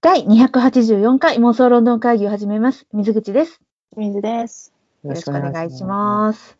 [0.00, 2.86] 第284回妄想ロンドン会議を始めます。
[2.92, 3.60] 水口です。
[3.96, 4.72] 水です。
[5.02, 6.56] よろしくお願いします。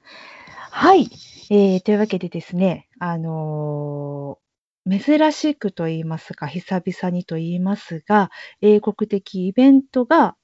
[0.73, 1.09] はい、
[1.49, 1.81] えー。
[1.81, 10.35] というわけでですね、あのー、珍しくと言いますか、久々にと言いますが、英国的イベントが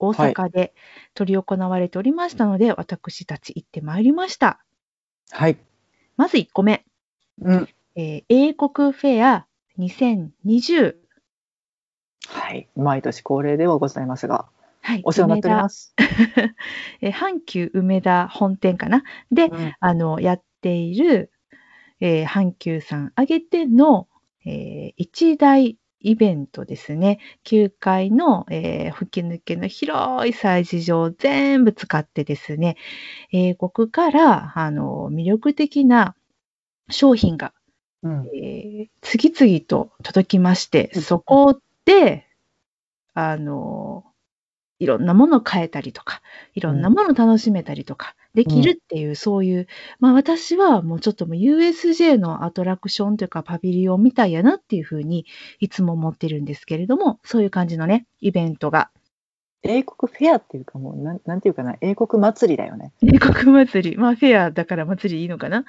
[0.00, 0.74] 大阪で
[1.16, 4.58] 執り行われておりましたので、はい、私たち行ってまいりました。
[5.30, 5.56] はい。
[6.16, 6.84] まず1個目。
[7.40, 7.68] うん。
[7.94, 9.46] えー、英国フェア
[9.78, 11.03] 2020。
[12.28, 12.68] はい。
[12.76, 14.46] 毎年恒例ではございますが、
[14.80, 15.94] はい、お世話になっております。
[17.00, 19.02] え阪急梅田本店かな？
[19.32, 21.30] で、うん、あの、やっている、
[22.00, 24.08] えー、阪急さん挙げての、
[24.44, 27.18] えー、一大イベントですね。
[27.44, 32.76] 9階の、えー、吹き抜けの広い催事場を全部使ってですね、
[33.32, 36.14] 英国から、あの、魅力的な
[36.90, 37.54] 商品が、
[38.02, 41.60] うん、えー、次々と届きまして、そこで、
[43.14, 44.04] あの、
[44.80, 46.20] いろんなものを変えたりとか、
[46.54, 49.66] いろんなものを楽しめたりとかできるっていう、うん、そういう、
[50.00, 55.26] まあ私はもうちょっともう USJ のアトラクションというかパビリオンみたいやなっていうふうに
[55.60, 58.90] いつも思ってるんですけれども、そういう感じのね、イベントが。
[59.62, 62.92] 英国フェアっていうかもう、なんなんていうかな、英国祭りだよね。
[63.02, 63.96] 英国祭り。
[63.96, 65.64] まあフェアだから祭りいいのかな。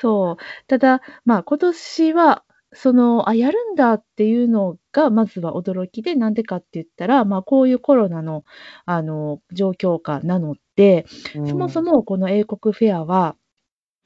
[0.00, 0.36] そう。
[0.66, 8.44] ただ、まあ今年は、その、あ、やるんだっていうのが、まずは驚きで、なんでかって言ったら、まあ、こういうコロナの、
[8.84, 11.06] あの、状況下なので、
[11.36, 13.36] うん、そもそもこの英国フェアは、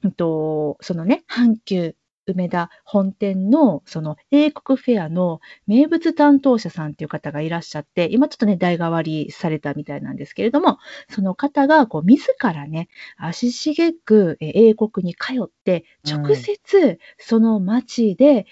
[0.03, 1.95] うんと、そのね、阪急
[2.27, 10.77] 梅田本店の、その英国フェアの名物担当者さんっていう方がいらっしゃって、今ちょっとね、代替わりされたみたいなんですけれども、
[11.09, 18.45] その方が、こう、自らね、足しげく英国に通って、直接その街で、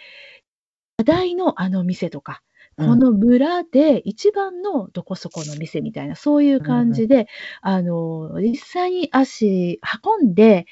[0.97, 2.41] 話題のあの店とか、
[2.79, 7.27] この村で一番のどこそこの店みたいな、そういう感じで、
[7.61, 9.79] あの、実際に足
[10.21, 10.65] 運んで、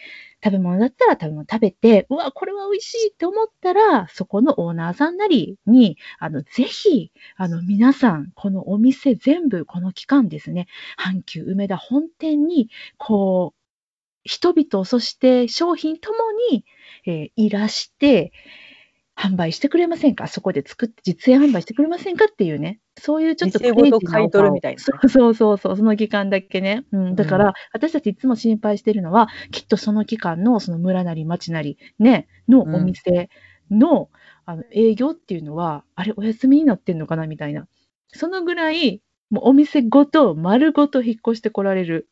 [0.43, 10.67] 食べ物だったら食べ物食べて、うわ、これは美味しいって思ったら、そこのオーナーさんなりに、あの、ぜひ、あの、皆さん、このお店全部、この期間ですね、
[10.99, 13.57] 阪急梅田本店に、こう、
[14.23, 16.17] 人々、そして商品とも
[16.51, 16.65] に、
[17.05, 18.31] えー、いらして、
[19.17, 20.27] 販売してくれませんか？
[20.27, 22.25] そこで作って実演販売してくれませんか？
[22.31, 22.79] っていうね。
[22.99, 24.83] そういうちょっとクレイジーな買い取るみたいな、ね。
[24.83, 26.85] そうそうそうそう、その期間だけね。
[26.91, 27.15] うん。
[27.15, 33.29] だから、うん、私たちいつも心配してるのは、きっとその期間の、その村なり町なり、ね、のお店
[33.71, 34.07] の、うん、
[34.45, 37.67] あの営業っていうのは、あれ、お休みになってんのかなみたいな。
[38.07, 42.07] そのぐらい、もうお店ごと、丸ごと引っ越してこられる。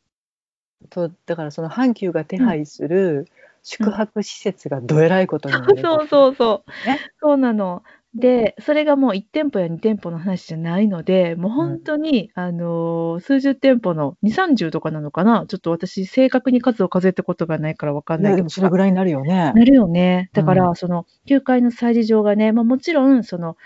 [0.89, 3.25] とだから、その阪急が手配する、うん
[3.65, 6.87] 宿泊施設がどえらいことになる、 そうそうそう。
[6.87, 7.83] ね、そうなの。
[8.13, 15.45] で、それがもう1店舗や2店舗の話じゃないので、もう本当に、うん、あの、数十店舗の2、30とかなのかな？
[15.47, 18.49] ちょっと私、正確に数を数えたことがないからわかんないけど。
[18.49, 19.51] それぐらいになるよね。
[19.53, 20.29] なるよね。
[20.31, 23.57] だから、うん、その、9階の催事場がね、まあもちろん、その、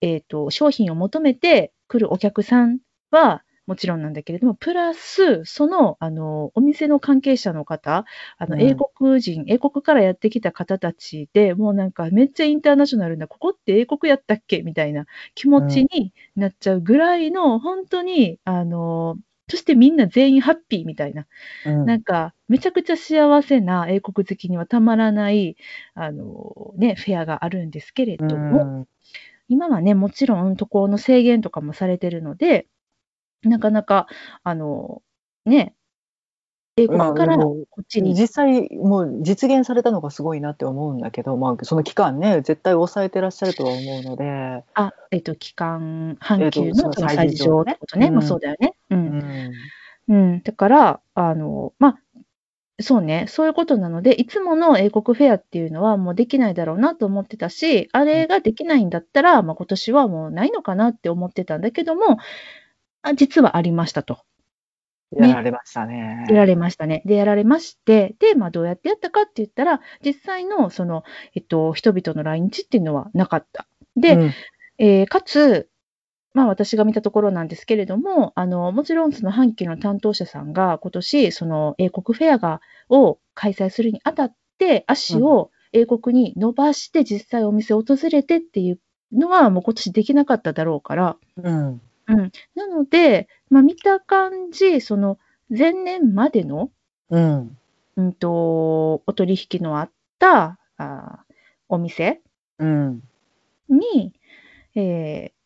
[0.00, 2.78] えっ、ー、と、商品を求めて来るお客さん
[3.10, 8.06] は、もちろんなんだけれども、プラス、その、あの、お店の関係者の方、
[8.38, 14.62] あの、英国人、うん、英国からやってきた方たちで、もうなんかめっちゃインターナショナルな、ここって英国やったっけ？
[14.62, 19.18] みたいな気持ちになっちゃうぐらいの、うん、本当に、あの、
[19.50, 21.26] そしてみんな全員ハッピーみたいな、
[21.66, 25.56] うん、なんか、めちゃくちゃ幸せな英国好きにはたまらない、
[25.94, 28.86] あの、ね、フェアがあるんですけれども、
[29.48, 32.66] 今はね、もちろん渡航の制限とかもされてるので、
[33.42, 34.06] なかなか、
[34.42, 35.02] あの、
[35.46, 35.74] ね、
[36.76, 38.10] 英国からこっちに。
[38.10, 44.64] まあ、実際、もう実現されたのがすごいなって思うんだけど、まあ、その期間ね、絶対抑えてらっしゃるとは思うので。
[44.74, 48.10] あ、えっ、と、期間、阪急の催事場ってことね。
[48.10, 48.74] まあ、そうだよね。
[48.90, 48.98] うん。
[48.98, 49.52] うん。
[50.08, 51.98] うん、だから、あの、まあ、
[52.80, 62.18] そうね、そういうことなので、いつもの英国フェアっていうのはもうできないだろうなと思ってたし、あれができないんだったら、まあ、今年はもうないのかなって思ってたんだけども、
[63.02, 64.18] あ実はありましたと。
[65.16, 66.26] やられましたね。
[66.28, 67.02] やられましたね。
[67.06, 71.02] で、やられまして、で、まあ、どうやってやったかって言ったら、実際の、その、
[71.34, 73.66] えっと、人々の来日っていうのはなかった。
[73.96, 74.32] で、うん、
[74.78, 75.70] えー、かつ、
[76.34, 82.60] まあ、私が見たところなんですけれども、あの、もちろん、その、阪急の担当者さんが、今年、その、英国フェアが、
[82.90, 88.80] を開催するにあたって、足を英国に伸ばして、実際お店を訪れてっていう
[89.10, 91.80] のは、もう今年できなかっただろうから、うん。
[92.08, 92.32] うん。
[92.54, 95.18] なので、まあ、見た感じ、その、
[95.50, 96.70] 前年までの、
[97.10, 97.56] うん。
[97.96, 101.24] うんと、お取引のあった、あ
[101.68, 102.20] お店
[102.58, 103.02] うん。
[103.68, 104.12] に、
[104.74, 105.38] えー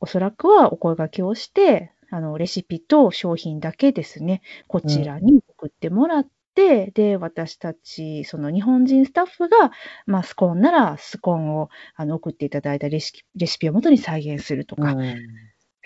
[0.00, 9.72] おそらくはお声掛けをして、あの、レシピと商品だけですね、こちらに送ってもらって、で、私たち、その日本人スタッフが、
[10.06, 14.96] まあ、スコーンならスコーンをあの送っていただいたレシピレシピをもとに再現するとか、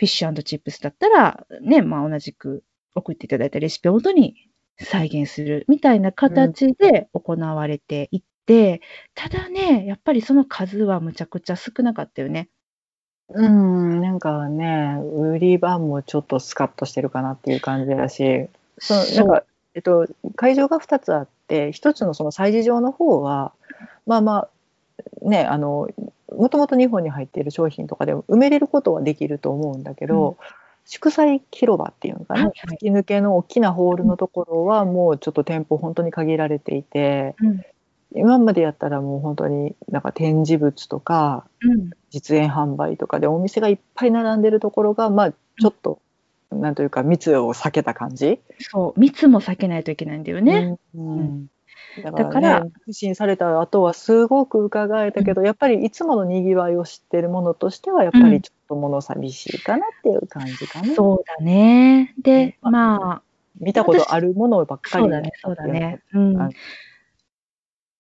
[0.03, 2.65] フィッシュチップスだったら、ね、まあ、同じく
[2.97, 4.35] 送っていただいたレシピをもとに
[4.81, 8.81] 再現するみたいな形で行われていって、
[9.15, 12.49] ただね、やっぱりその数はむちゃくちゃ少なかったよね。
[13.29, 19.45] うん、なんかね、売り場もちょっとスカッとしてるかなっていう感じだし、そのなんか、
[19.75, 23.53] えっと、会場が2つあって、1つのその催事場の方は、
[24.05, 24.49] まあまあ、
[25.23, 25.89] ね、あの、
[26.37, 30.37] もともと日本に入っている商品とかでも埋めれることはできると思うんだけど、
[30.85, 32.77] 祝祭広場っていうのかな、はいはい。
[32.77, 37.61] 突き抜けの大きなホールのところはもうちょっと店舗本当に限られていて、うん。
[38.15, 41.91] 今までやったらもう本当になんか展示物とか、うん。
[42.11, 46.00] 実演販売とかでお店がいっぱい並んでるところがまあちょっと、
[46.50, 50.79] なんというか密を避けた感じ、そう、密も避けないといけないんだよね。
[50.94, 51.19] うん。
[51.19, 51.47] うん
[52.00, 62.15] だから,、ね、だから不審された後はすごく伺えたけど、やっぱりいつものにぎわいを知ってるものとしてはやっぱりちょっと物寂しいかなっていう感じかな、そうだね。
[62.23, 63.23] で、うんまあ、
[63.61, 66.00] 見たことあるものばっかりだね、そうだね。
[66.15, 66.50] うんあ。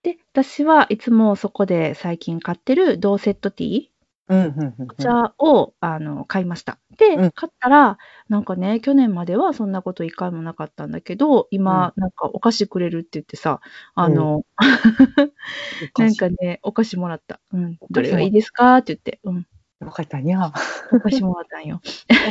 [0.02, 3.91] で、私はいつもそこで最近買ってるドーセットティーうんうんうん
[4.28, 6.78] お茶を、あの買いました。
[6.96, 7.98] で、うん買ったら、
[8.28, 13.60] なんかね、去年まではそんなこと一回もなかったんだけど、今、なんかお菓子くれるって言ってさ、
[13.94, 14.44] あの、
[15.98, 17.40] なんかね、お菓子もらった。
[17.52, 17.76] うん。
[17.80, 19.46] お菓子もどれがいいですかって言って、うん。
[19.80, 20.38] わかったにゃ。
[20.38, 20.52] わ
[20.92, 21.80] お菓子もらったんよ。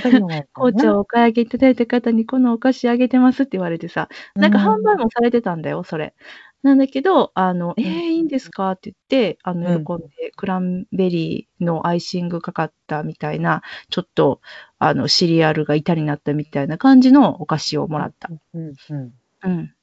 [0.02, 6.14] かりました紅茶をお買い上げいただいた方にこのお菓子あげてますって言われてさ、なんか販売もされてたんだよ、それ。
[6.63, 8.72] なんだけど、あの、えー、いいんですか？
[8.72, 9.86] って言って、あの、うん。
[9.86, 14.42] 喜んで、クランベリーのアイシングかかったみたいな、ちょっと、
[14.78, 18.30] あの、シリアルが板になったみたいな感じのお菓子をもらった。
[18.54, 19.13] うんうん
[19.44, 19.74] うん。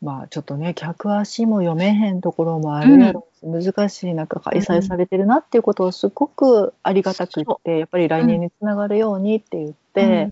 [0.00, 2.98] まあちょっとね客足も読めへんところもある。
[2.98, 10.30] やろうし、難しい中開催されてるなっていうことをすごくありがたくって、やっぱり来年につながるようにって言って、うん。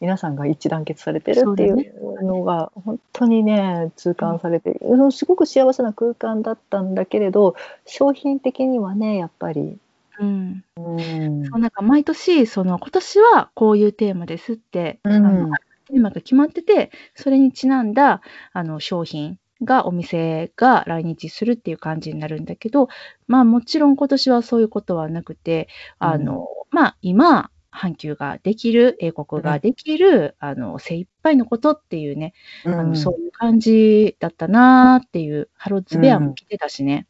[0.00, 1.76] 皆さんが一致団結されてるっていう
[2.22, 7.54] のが本当にね痛感されて、うんすごく幸せな空間だったんだけれど
[7.86, 9.78] 商品的にはねやっぱり。
[10.20, 10.64] うん。
[10.76, 15.48] うんそう、なんか毎年、その、今年はこういうテーマですって、うんあの
[15.86, 18.20] テーマが決まってて、それにちなんだ、
[18.52, 22.88] あの、商品が、お店が来日するっていう感じになるんだけど、
[23.26, 25.68] まあもちろん今年はそういうことはなくて、
[25.98, 32.34] あの、まあ今、阪急ができる、英国ができる、あの、精一杯のことっていうね、
[32.64, 37.06] あの、そういう感じだったなーっていう、ハローズベアも来てたしね。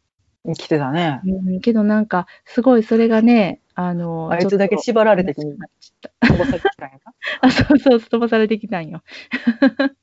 [0.54, 1.20] 来てたね。
[1.24, 5.42] うん、けどなんか、すごいそれがね、あの、あいつだけちょっと縛られてき
[6.00, 7.12] た飛ばされてきたんやな。
[7.42, 9.02] あ、そうそう、飛ばされてきたんよ。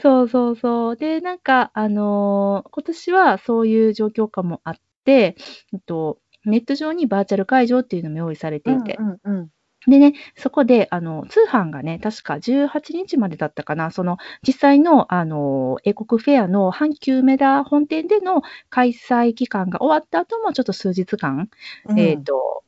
[0.00, 0.96] そうそうそう。
[0.96, 4.74] で、なんか、あのー今年はそういう状況下もあっ
[5.04, 5.36] て、
[5.72, 9.48] えっと、ネット上にバーチャル会場っていうのも用意されていて、うんうんうん
[9.86, 14.16] でね、そこで、あの、通販がね、確か18日までだったかな、その、
[14.46, 21.50] 実際の、あの、英国フェアの阪急梅田本店での開催期間が終わった後も、ちょっと数日間、
[21.88, 21.98] うん。
[21.98, 22.64] えっ、と、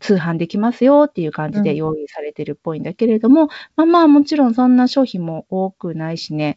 [0.00, 6.56] 通販できますよっていう感じで用意されてるっぽいんだけれども、まあまあもちろんそんな商品も多くないしね、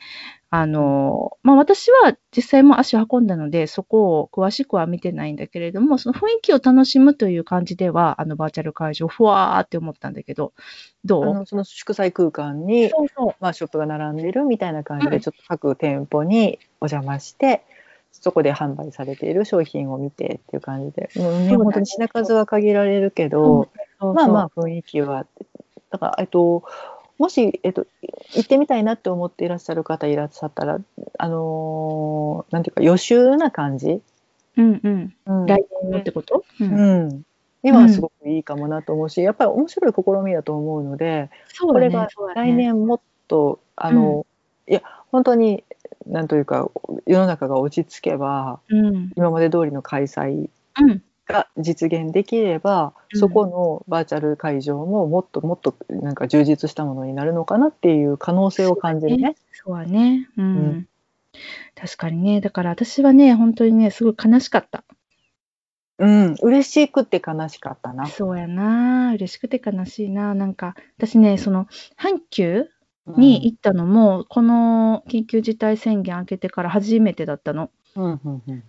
[0.49, 10.53] あの、まあ私は実際も足を運んだので、そこを詳しくは見てないんだけれども、その雰囲気を楽しむという感じでは、あのバーチャル会場、ふわーって思ったんだけど、
[11.05, 11.23] どう？
[11.25, 13.35] あのその祝祭空間に、そうそう。
[13.39, 15.11] まあ、ショップが並んでいるみたいな感じうん。
[15.11, 17.61] でちょっと各店舗にお邪魔して、
[18.11, 25.25] そこで販売されている商品を見てっていう感じで、もうね、本当に品数は限られるけど、そうまあまあ雰囲気は
[25.89, 26.63] だからえっと
[27.17, 27.87] もし、えっと、
[28.35, 30.79] 行ってみたいなって思っていらっしゃる方いらっしゃったら
[31.17, 34.01] あのーなんていうか予習な感じ、
[34.57, 35.13] うんうん。
[35.25, 35.45] うん。
[35.45, 37.05] 来年のってこと、うん。
[37.05, 37.23] うん、
[37.63, 41.29] 今はすごくいいかもなと思うし、やっぱり面白い試みだと思うので、ね。
[41.59, 44.25] これが来年もっとあの、
[44.67, 45.63] いや本当に
[46.09, 46.69] なんというか
[47.05, 49.11] 世の中が落ち着けばうん。
[49.15, 50.49] 今まで通りの開催
[50.79, 51.01] うん。
[51.27, 59.35] が実現できれば、うんそこのバーチャル会場ももっともっとなんか充実したものになるのかなっていう可能性を感じるね。
[59.53, 60.29] そうだね。
[60.37, 60.45] うん。
[60.45, 60.87] うん
[61.75, 62.41] 確かにね。
[62.41, 64.83] だから私はね、本当にね、すごい悲しかった。
[65.99, 68.07] うん、嬉しくて悲しかったな。
[68.07, 69.13] そうやな。
[69.13, 70.35] 嬉しくて悲しいな。
[70.35, 71.65] なんか、私ね、その、
[71.99, 72.69] 阪急
[73.15, 77.71] に行ったのも、この緊急事態宣言明けてから初めてだったの。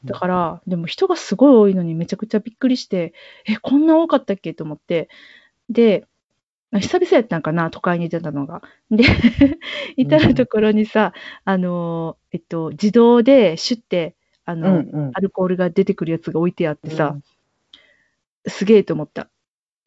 [0.04, 3.14] だから、でも人がすごい多いのにめちゃくちゃびっくりして、
[3.46, 4.54] え、こんな多かったっけ？
[4.54, 5.08] と思って、
[5.70, 6.06] で、
[6.72, 8.62] 久々やったんかな、都会に出たのが。
[8.90, 9.04] で、
[9.96, 11.12] 至るところにさ、
[11.44, 14.16] あの、えっと、自動でシュッて、
[14.46, 15.10] あの、うんうん。
[15.14, 17.22] アルコールが出てくるやつが置いてあってさ、うん。
[18.50, 19.30] すげえと思った。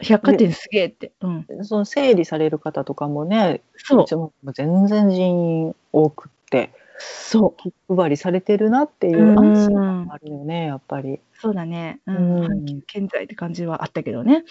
[0.01, 1.11] 百貨店すげえって。
[1.21, 1.45] うん。
[1.63, 4.15] その整理される方とかもね、そううち。
[4.15, 5.19] も全然人
[5.67, 7.61] 員多くって、そう。
[7.61, 11.19] 気配りされてるなっていううん安心感があるよね、やっぱり。
[11.41, 12.01] そうだね。
[12.05, 12.45] ううんん。
[12.45, 14.43] 阪急健在って感じはあったけどね。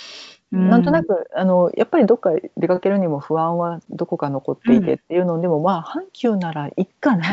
[0.53, 7.25] うなんとなくあのやっぱりどっか出かけるにも不安はどこか残っていてっていうのでも、まあ阪急ならいいかな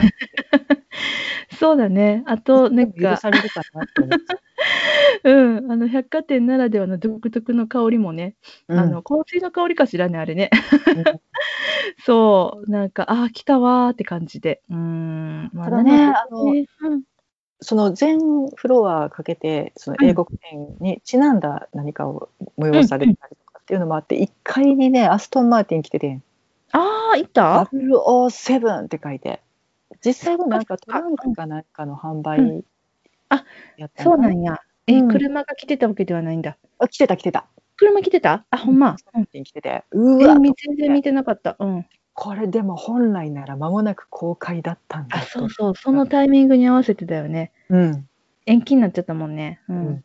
[1.60, 2.24] そうだね。
[2.28, 4.18] あと、なんか、許されるかなって思っ
[5.24, 5.72] うん。
[5.72, 8.36] あの、百貨店ならではの独特の香りもね、
[8.70, 8.78] う。
[8.78, 10.50] あの、香水の香りかしらね、あれね。
[10.96, 11.04] うん
[12.06, 12.72] そう。
[12.72, 14.62] なんか、ああ、来たわーって感じで。
[14.70, 15.50] うーん。
[15.54, 17.04] まただねあのうん
[17.62, 18.20] その全
[18.56, 26.20] フロアかけてその英国展にちなんだ何かを催されたりとかっていうのもあって、1階にねアストン・マーティン来てて
[26.72, 29.42] ああ、行った？007って書いて
[30.06, 32.62] 実際はなんかトランクかなんかの販売うん
[33.30, 33.44] あ
[33.78, 34.60] やったそうなんや。
[34.88, 36.58] え、うん車が来てたわけではないんだ。
[36.80, 37.48] あ来てた来てた
[37.78, 38.46] 車来てた？
[38.52, 38.96] あ、ほんま。
[39.16, 39.26] うん。
[39.44, 41.56] 来ててうえ、わみ全然見てなかった。
[41.60, 41.86] うん。
[42.20, 45.76] これでも本来なら間もなく公開だったんだあ、そうそう。
[45.76, 47.52] そのタイミングに合わせてだよね。
[47.70, 48.10] うん
[48.48, 49.60] 延期になっちゃったもんね。
[49.70, 49.74] う。
[49.74, 50.04] うん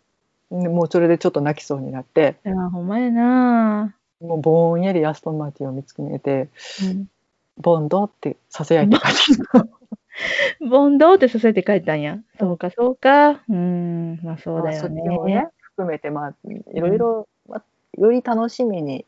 [0.58, 6.50] んでもうそれでちょっと泣きそうになってあー、ほんまやなもうぼんやりアストン・マーティンを見つめて
[6.82, 7.08] うん。
[7.56, 9.66] ボンドってささやいて帰った
[10.68, 12.18] ボンドってさせて帰ったんや。
[12.38, 13.30] そうか、そうか。
[13.30, 14.20] うーん。
[14.22, 15.08] まあそうだよまあそっちね。
[15.08, 16.34] もね含めてまあ
[16.74, 17.62] いろいろ、まあ
[17.98, 19.06] より楽しみに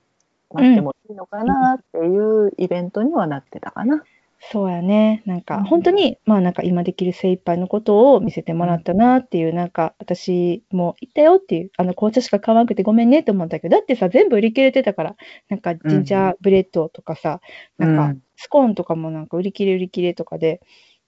[0.54, 4.04] 待ってもいいのかなっていうイベントにはなってたかな。
[4.50, 5.22] そうやね。
[5.26, 15.16] なんか、うん本当に、まあなんか今できる精一杯のことを見せてもらったなっていう、なんか私も行ったよっていう、あの紅茶しか買わなくてごめんねって思ったけど、だってさ、全部売り切れてたから、
[15.48, 17.40] なんかジンジャーブレッドとかさ、
[17.78, 20.60] なんかうんスコーンとかもなんか売り切れ売り切れとかで、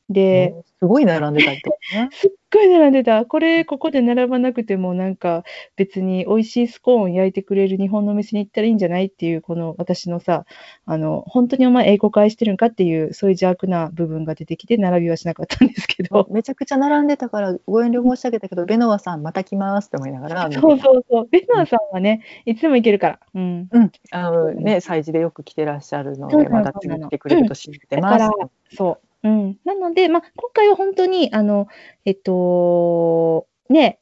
[0.08, 2.10] で、ねすごい並んでたりとかね。
[2.12, 3.24] すっごい並んでた。
[3.24, 5.42] これ、ここで並ばなくても、なんか
[5.74, 10.44] 別に美味しいスコーン焼いてくれる日本のお店に行ったらいいんじゃないっていう、この私のさ、
[10.84, 16.26] あの、本当にお前英国愛してるんかっていう、そういう邪悪な部分が出てきて、並びはしなかったんですけど。
[16.30, 20.52] めちゃくちゃ並んでたからご遠慮申し上げたけど、ベノワさんまた来ますって思いながら。
[20.52, 21.28] そうそうそう。
[21.30, 23.20] ベノワさんはね、いつでも行けるから。
[23.34, 23.68] うん。
[23.72, 28.18] うん、あのね、催事でよく来てらっしゃるので、また次来てくれると信じてます。
[28.18, 29.05] だから、そう。
[29.22, 29.58] うん。
[29.64, 31.66] なので、まあ、今回は本当に、あの、
[32.04, 34.00] えっと、ね、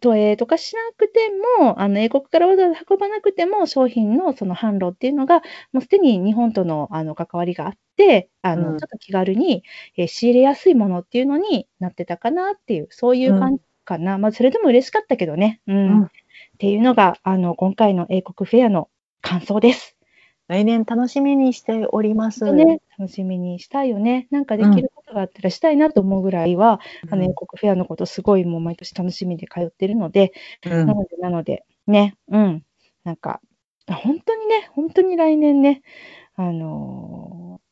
[0.00, 1.20] 投影とかしなくて
[1.60, 5.42] も、あの、英国からわざわざ運ばなくても、商品のその販路っていうのが、
[5.72, 9.64] もうすでに日本とのあの関わりがあって、あの、うんちょっと気軽に、
[9.96, 14.18] えー仕入れやすいものっていうのになってたかなっていう、そういう感じかな。
[14.18, 15.60] まあ、それでも嬉しかったけどね。
[15.66, 15.76] うん。
[15.76, 16.10] うんっ
[16.58, 18.90] ていうのが、あの、今回の英国フェアの
[19.22, 19.96] 感想です。
[20.48, 22.52] 来年楽しみにしております。
[22.52, 24.26] ね、楽しみにしたいよね。
[24.30, 30.32] なんかできることがあったらしたいなと思うぐらいは、あの、英国フェアのことすごいもう毎年楽しみで通ってるので、
[30.64, 32.64] うんなので、なので、ね、うん。
[33.04, 33.40] なんか、
[33.86, 35.82] 本当にね、本当に来年ね、
[36.34, 37.68] あのー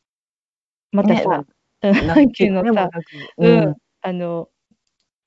[0.91, 1.45] またさ、
[1.81, 2.89] 阪急のさ、うなんか
[3.37, 4.49] ううんん、あの、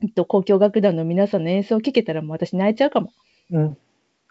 [0.02, 3.12] えっと、交響楽団の皆さんの演奏を聴けたらもう私泣いちゃうかも。
[3.50, 3.76] うん。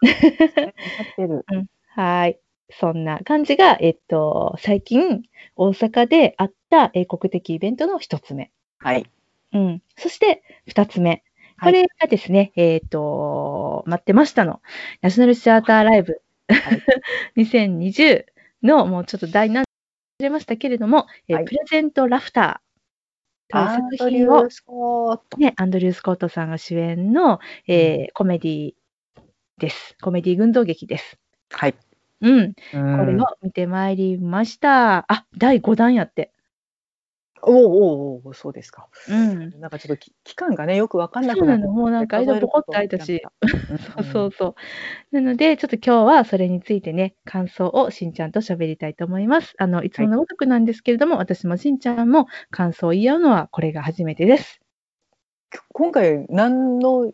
[0.02, 1.46] 分かってる。
[1.94, 2.40] はい。
[2.72, 5.22] そんな感じが、えっと、最近、
[5.56, 8.50] 大阪であった英国的イベントの一つ目。
[8.78, 9.06] はい。
[9.52, 9.82] うん。
[9.96, 11.22] そして、二つ目。
[11.60, 14.62] こはいれがですね、えっと、待ってましたの。
[15.02, 16.82] ナショナルシアターライブはい
[17.44, 18.24] 2020
[18.62, 19.64] の、もうちょっと大難
[20.20, 25.38] れましたけれども、えーはいプレゼントラフターというアンド作品をリュー・、スコート。
[25.38, 28.72] ね、アンドリュー・スコットさんが主演の、えーコメディ
[29.58, 29.96] です。
[30.00, 31.18] コメディ群像劇です。
[31.50, 31.74] はい。
[32.20, 32.54] うん。
[32.54, 35.10] ここれを見てまいりました。
[35.12, 36.32] あ、第5弾やって。
[37.42, 38.88] おおおおそうですか。
[39.08, 39.60] うん。
[39.60, 41.72] なんかちょっとき期間がねよくわかんなくなってそうなの。
[41.72, 43.22] もうなんか間ボコッと空いたし。
[43.94, 44.30] そうそうう。
[44.30, 44.54] そう。
[45.14, 49.54] なので、ちょっと今日はそれについてね、感想をしんちゃんと喋りたいと思います。
[49.58, 54.60] あの、いつものごとくなんですけれども、私もしんちゃんも感想を言い合うのはこれが初めてです。
[55.72, 57.10] 今回何の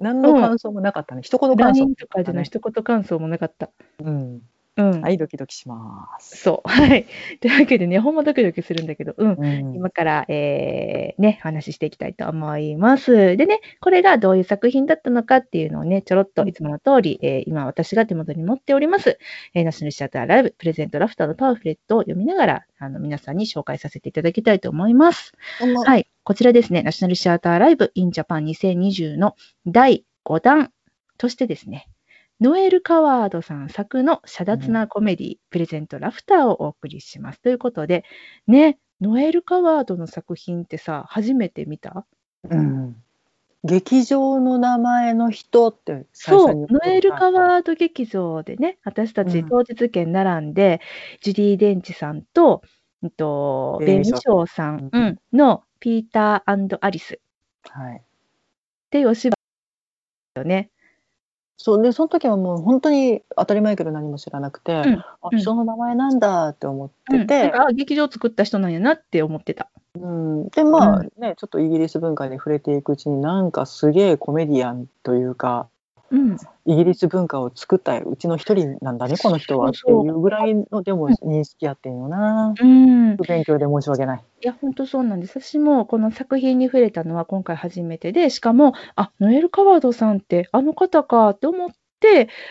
[0.00, 1.22] 何の感想もなかったね。
[1.22, 1.84] 一言感想。
[1.84, 3.70] LINE とかでの一言感想もなかった。
[4.00, 4.42] うん。
[4.76, 5.00] うん。
[5.00, 6.36] はいドキドキします。
[6.36, 6.68] そう。
[6.68, 7.06] はい。
[7.40, 9.32] というわけでね、ほんまドキドキするんだけど、うん。
[9.32, 9.74] うん。
[9.74, 13.36] 今から、えーね、お話ししていきたいと思います。
[13.36, 19.18] でね、これがどういう作品だったのかっていうのをね、ちょろっといつもの通り、えー今私が手元に持っております、
[19.54, 25.32] えーナショナルシアターライブプレゼントラフターのパンフレットを読みながら、あの、皆さんに紹介させていただきたいと思います。
[25.84, 25.86] い。
[25.86, 26.06] はい。
[26.24, 30.72] こちらですね、ナショナルシアターライブ in Japan 2020の第5弾
[31.18, 31.88] としてですね、
[32.40, 37.40] ノエル・カワードさん作の遮奪なコメディ、プレゼントラフターをお送りします。
[37.40, 38.04] ということで、
[38.46, 42.04] ね、ノエル・カワードの作品ってさ、初めて見た？
[42.50, 42.96] うん。
[43.64, 50.82] 劇場の名前の人って最そう、ノエル・カワード劇場でね、私たちうん当日券並んで、
[51.22, 52.62] ジュディ・デンチさんと、
[53.00, 57.18] ベン・ショーさん、うんのピーターアリス
[57.70, 57.96] はい。
[57.96, 58.02] っ
[58.90, 59.34] ていうお芝
[60.36, 60.70] 居よね。
[61.58, 65.38] そうでその時はもう本当に当たり前やけど何も知らなくて、んあうん。
[65.38, 69.68] 人の名前なんだって思っうん、てて、なんかあ劇場作った人なんやなって思ってた。
[69.98, 70.48] うん。
[70.50, 75.68] でまあうねちょっとイギリス文化に触れていくうちになんかすげえコメディアンというか
[76.10, 76.36] うん、
[76.66, 82.54] イギリス文化を作ったうちの一人なんだねこの人はっていうぐらいのでも認識やってんよな。
[82.60, 84.24] うん、不勉強で申し訳ない。
[84.42, 85.40] いや、本当そうなんです。
[85.40, 91.76] 私もこの作品に触れたのは今回初めてで、しかも、あ、ノエル・カワードさんってあの方かって思って、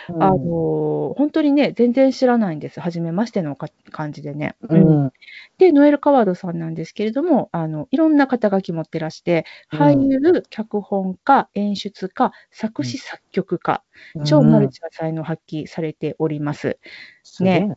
[0.07, 0.23] うん。
[0.23, 2.79] あの本当にね、全然知らないんです。
[2.79, 4.55] 初めましてのか感じでね。
[4.69, 5.05] ううん。
[5.07, 5.11] ん。
[5.57, 9.79] で、ノエル・カワードさんなんですけれども、あのいろんな肩書き持ってらして、うん。
[9.79, 13.83] 俳優、脚本家、演出家、作詞、作曲家、
[14.23, 16.79] 超マルチな才能を発揮されております。
[17.39, 17.69] ね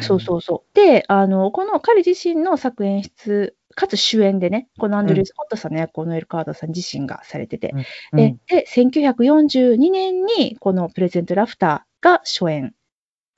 [0.00, 0.74] そうそうそう。
[0.76, 7.74] で、あの、この彼自身の作演出、かつ主演でね、このアンドリュー・スコットさんの役をノエル・カワードさん自身がされてて、
[8.12, 12.74] うんえで、1942年にこのプレゼント・ラフターが初演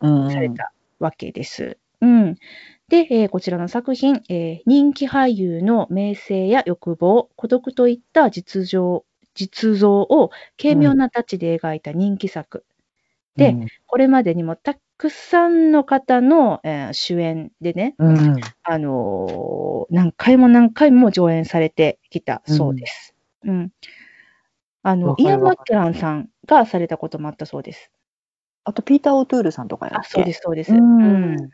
[0.01, 1.79] うんされたわけです。
[2.01, 2.35] うん。
[2.89, 12.65] で、えーこちらの作品、えー人気俳優の名声や欲望、孤独といった実情、実像を軽妙なタッチで描いた人気作。
[13.37, 23.15] でうんこれまでにもたくさんの方の、えー主演でね、うんあのー何回も何回も上演されてきたそうです。
[23.45, 23.71] うん。
[24.83, 27.91] あのイアン・マッケランさんがされたこともあったそうです。
[28.65, 30.75] あとピーター・オトゥールさんとかやっけあ、そうです、そうです。
[30.75, 31.51] うん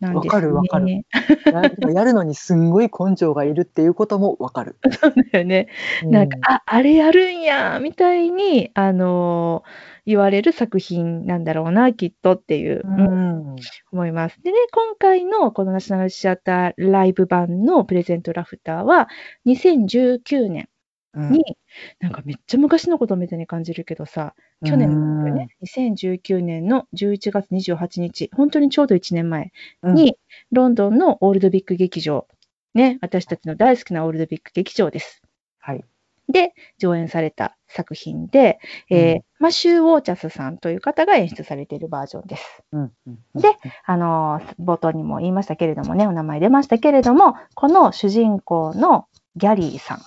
[0.00, 1.02] なんですねわかるわかるや
[1.92, 4.76] やるのにすんごい根性がいるっていうこともわかる。
[4.90, 5.68] そうだよね。
[6.04, 13.56] なんか、うあ、あれやるんや、みたいに、あのー言われる作品なんだろうな、きっとっていう、うんうん
[13.92, 14.42] 思います。
[14.42, 19.08] でね、今回のこのナショナルシアターライブ版のプレゼントラフターは、
[19.44, 20.70] 2019年
[21.14, 21.56] うんに、
[22.00, 30.16] なんかめっちゃ昔のことみたいに感じるけどさ、去年なんだよね、2019年の11月28日、本当にちょうど1年前うんに、
[30.52, 32.26] ロンドンのオールドビッグ劇場、
[32.74, 35.22] ね、私たちの大好きなオールドビッグ劇場です。
[35.58, 35.84] はい。
[36.30, 38.58] で、上演された作品で、
[38.90, 42.64] えーうんマシュー・ウォーチャスさんという方が演出されているバージョンです。
[42.72, 50.00] うんうんであのー冒頭にも言いましたけれどもね、お名前出ましたけれども、この主人公のギャリーさん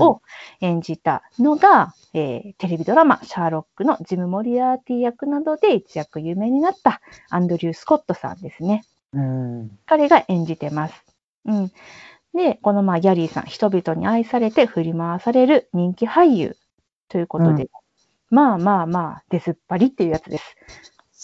[0.00, 0.22] を
[0.60, 8.84] 演じたのが、えーテレビドラマ、シャーロックのジム・モリアーティ役などで一躍有名になったアンドリュー・スコットさんですね。
[9.12, 11.04] うん彼が演じてます。
[11.44, 11.72] うん。
[12.34, 16.56] で、このまあギャリーさん、人々に愛されて振り回される人気俳優
[17.08, 17.70] ということで、う
[18.30, 20.56] まあまあまあ、出ずっぱりっていうやつです。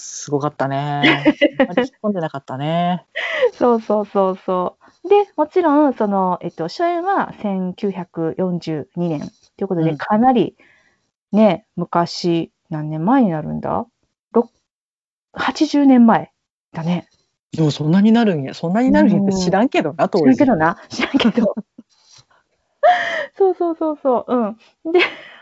[0.09, 1.25] すごかったね。
[1.61, 3.07] あまり引っ込んでなかったね。
[3.53, 5.09] そうそうそうそう。
[5.09, 9.21] で、もちろん、その、えっと、初演は1942年
[9.57, 10.57] ということで、うんかなり、
[11.33, 13.87] ね、昔、何年前になるんだ？
[14.33, 14.51] ろ
[15.35, 16.33] ?80 年前
[16.73, 17.09] だね。
[17.53, 18.55] でもそんなになるんや。
[18.55, 20.39] そんなになるんやって知らんけどな、当知らん時。
[20.39, 20.79] けどな。
[20.89, 21.55] 知らんけど。
[23.37, 24.57] そうそうそうそう。
[24.85, 24.93] うん。
[24.93, 25.01] で、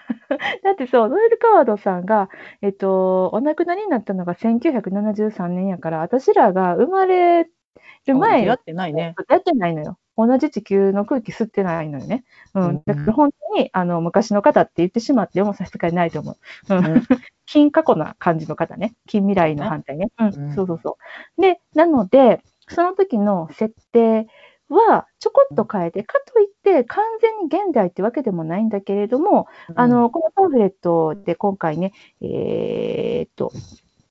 [0.62, 2.28] だってそう、ノエル・カワードさんが、
[2.62, 9.14] えっと、お亡くなりになったのが1973年やから、私らが生まれる前やってないね。
[9.28, 9.98] やってないのよ。
[10.16, 12.24] 同じ地球の空気吸ってないのよね。
[12.54, 12.82] ううんん。
[12.86, 16.32] だから本当に、あの、昔の方って言ってしまっても差し支えないと思
[16.70, 16.74] う。
[16.74, 17.02] うんうん。
[17.46, 18.94] 近過去な感じの方ね。
[19.06, 20.08] 近未来の反対ね。
[20.18, 20.26] うん。
[20.28, 20.98] うんそうそうそ
[21.38, 21.42] う。
[21.42, 24.26] で、なので、その時の設定
[24.68, 33.52] はちょこっと変えて、かといって完全に現代ってわけでもないんだけれども、あの、このパンフレットで今回ね、えーっと、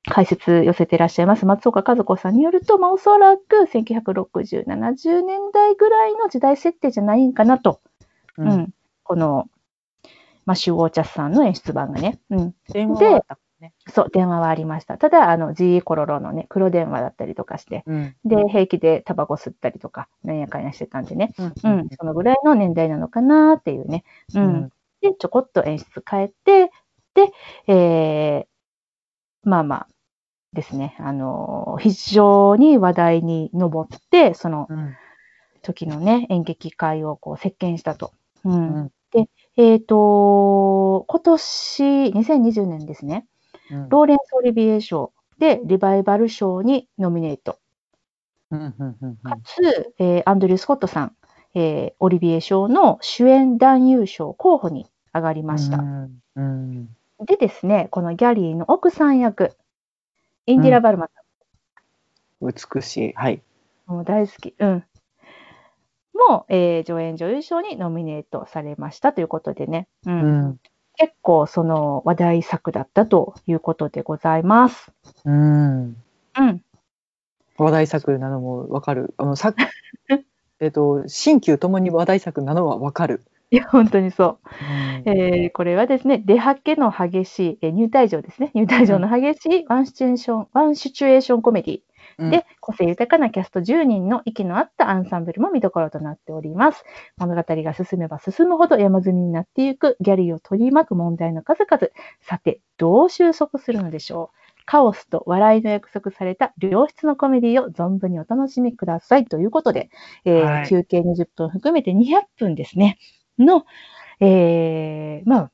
[0.08, 7.82] 解説寄せていらっしゃいます松岡和子さんによると、まあ、おそらく1960、70年代ぐらいの時代設定じゃないんかなと。
[8.38, 8.74] ううんん。
[9.04, 9.46] この、
[10.46, 12.20] マシュー・ウォーチャスさんの演出版がね。
[12.30, 12.56] うん。
[12.72, 13.74] 電話はあったね。
[13.88, 14.98] そう、電話はありました。
[14.98, 18.16] ただ、あの、GE コロロのね、黒電話だったりとかして、うん。
[18.26, 21.34] で、平気でタバコ吸ったりとか、なんやかんやしてたんでね。
[21.40, 24.04] ううん、そのぐらいの年代なのかなっていうね。
[24.36, 24.40] う。
[24.40, 24.70] うんん。
[25.02, 26.72] で、ちょこっと演出変えて、
[27.14, 27.32] で、
[27.68, 29.88] えー、まあまあ
[30.54, 34.96] ですね、あのー非常に話題に上って、そのうん。
[35.62, 38.12] 時のね、演劇界をこう席巻したと。
[38.44, 38.54] うん。
[38.54, 43.26] うんで、えっ、と、今年、2020年ですね。
[43.72, 47.60] うんローレンス・オリビエ賞でリバイバル賞にノミネート。
[49.24, 51.16] かつ、えーアンドリュー・スコットさん、
[51.56, 55.78] えーオリビエ賞の主演男優賞候補に上がりました。
[55.78, 56.90] うんうん
[57.26, 59.56] でですね、このギャリーの奥さん役、
[60.46, 61.14] インディラ・バルマさ
[62.42, 63.14] 美しい。
[63.14, 63.42] はい。
[63.90, 64.54] ん、もう大好き。
[64.60, 64.84] うん。
[66.14, 70.60] も、えー助演女優賞にノミネートされましたということでね、うんうん。
[70.98, 74.92] 結構その話題作だったということでございます。
[75.26, 75.96] うん。
[76.38, 76.62] うん。
[77.58, 79.14] 話題作なのもわかる。
[79.18, 79.54] あの、さ
[80.60, 83.22] えっと、新旧ともに話題作なのはわかる。
[83.52, 84.40] いや、本当にそう。
[84.62, 88.52] うんえーこれはですね、出はけの激しい、えー入退場ですね。
[88.54, 91.80] 入退場の激しいワンシチュエーション、ワンシチュエーションコメディ
[92.18, 96.84] うんで、個性豊かなキャスト10人の息の合ったアンサンブルも見どころとなっております。
[97.18, 101.90] 物語が進めば進むほど山積みになっていくギャリーを取り巻く問題の数々。
[102.22, 109.90] さて、どう収束するのでしょうカオスと笑いの約束された良質のコメディを存分にお楽しみくださいということで、
[110.26, 112.98] えーはい休憩20分含めて200分ですね、
[113.38, 113.66] の、
[114.20, 115.52] えーまあ、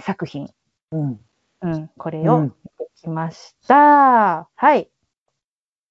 [0.00, 0.48] 作品。
[0.92, 1.20] うん。
[1.62, 4.48] うん、これを見うんてきました。
[4.54, 4.90] はい。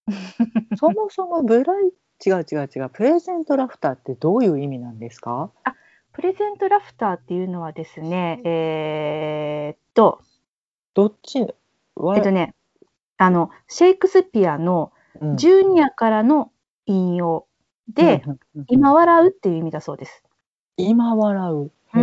[0.78, 1.86] そもそもブライ、
[2.26, 2.90] 違う違う違う。
[2.90, 5.52] プレゼントラフターってどういう意味なんですか？
[6.12, 10.22] プレゼントラフターっていうのはですね、えーっと、
[10.94, 11.48] どっち？
[11.96, 12.56] わえっとね、
[13.18, 14.92] あの、シェイクスピアの
[15.22, 15.38] うん。
[15.38, 16.52] ジュニアからの
[16.86, 17.46] 引用
[17.94, 20.24] で、うん今笑うっていう意味だそうです。
[20.78, 21.72] 今笑う。
[21.94, 22.00] う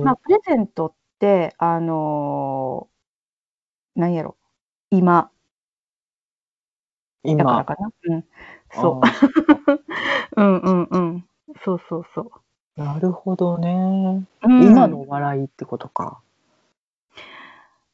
[0.00, 0.02] ん。
[0.04, 4.36] まあ、プレゼントって、あのー何やろ、
[4.90, 5.30] 今
[7.24, 7.64] だから今。
[7.64, 7.90] かな。
[8.04, 8.24] うん。
[8.70, 9.02] そう。
[10.36, 11.24] うんうんうん。
[11.64, 12.30] そうそうそう。
[12.76, 14.26] なるほどね。
[14.42, 16.20] うん今の笑いってことか。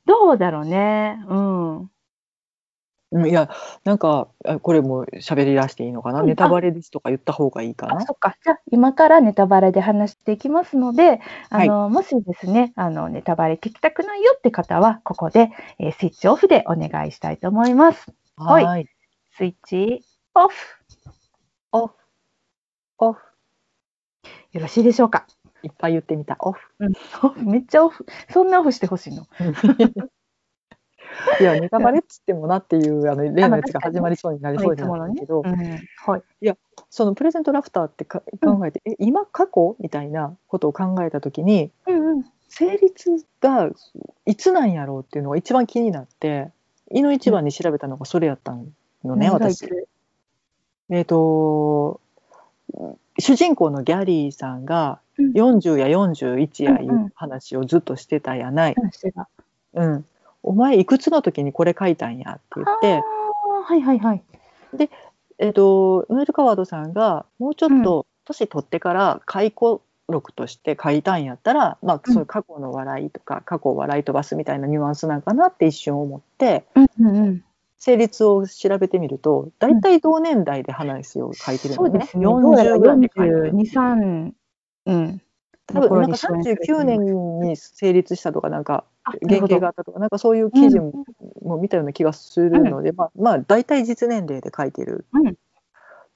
[0.07, 1.23] どうだろうね。
[1.29, 1.79] うん。
[1.79, 3.49] うんいや、
[3.85, 8.37] なんか、あこれも喋り出していいのかな、うんネタバレですとか言った方がいいかあ、なそっか。
[8.45, 18.13] じゃあ、今からネタバレで話していきますので、あの、もしですね、あの、ネタバレ聞きたくないよって方は、ここで、えースイッチオフでお願いしたいと思います。
[18.37, 18.98] はいはい。
[19.39, 20.03] スイッチ
[20.35, 20.57] オフ。
[21.71, 21.95] オフ。
[22.99, 23.21] オフ。
[24.51, 25.29] よろしいでしょうか？
[25.63, 26.37] いっぱい言ってみた。
[26.41, 26.61] オフ。
[26.81, 26.93] うん、
[27.49, 28.05] めっちゃオフ。
[28.31, 29.29] そんなオフしてほしいの？
[31.39, 35.55] いや、ネタバレっつってもなっていう、あの、例のやつが始まりそうになりそうじゃいつものねないけど、うん。
[36.05, 36.23] はい。
[36.91, 39.77] そのプレゼントラフターってか考えて、え、今過去？
[39.79, 42.25] みたいなことを考えたときに、うんうん。
[42.49, 43.71] 成立が
[44.27, 46.51] いつなんやろうっていうのが一番気になって、
[46.91, 48.51] 胃の一番に調べたのがそれやった
[49.05, 49.59] のね、私。
[49.59, 49.89] つ
[50.91, 52.01] えっ、と、
[53.19, 58.75] 主人公のギャリーさんがうん40や41やいうんうう話をずっとしてたやない。
[58.75, 59.29] 話してた
[59.75, 60.07] うん。
[60.43, 63.03] お前いくつの時にこれ書いたんやって言って、
[63.65, 64.23] はいはいはい。
[65.39, 77.45] えっ、と、ノエル・カワードさんがもうちょっと年取ってから回顧録として書いたんやったら、まあうんそういう過去の笑いとか、過去を笑い飛ばすみたいなニュアンスなんかなって一瞬思って、うんうんうん。
[77.79, 81.91] 成立を調べてみると、大体同年代で話を書いてるのね。
[81.91, 82.25] そうですね。
[82.25, 84.33] どうやら40ぐらいで書いてる42、3、
[84.87, 85.23] うん。
[85.67, 90.93] 多分なんかところに初演されて39年に成立したとかなんかあ原型があったとかなんかそういう記事うん
[91.43, 95.07] も見たような気がするので、まあまあ大体実年齢で書いてる。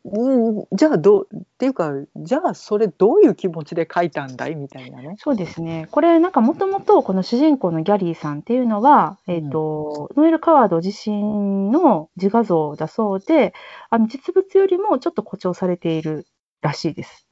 [0.05, 4.57] うん、じゃあどうっていうかじゃあそれどういう気持ちで書いたんだい？
[4.57, 5.15] みたいなね。
[5.19, 5.87] そうですね。
[5.93, 13.55] これ、なんかもともとこの主人公のギャリーさんっていうのは、えっ、と、ノエル・カワード自身の自画像だそうで、
[13.91, 16.27] あの実物よりもちょっと誇張されている
[16.62, 17.29] らしいです。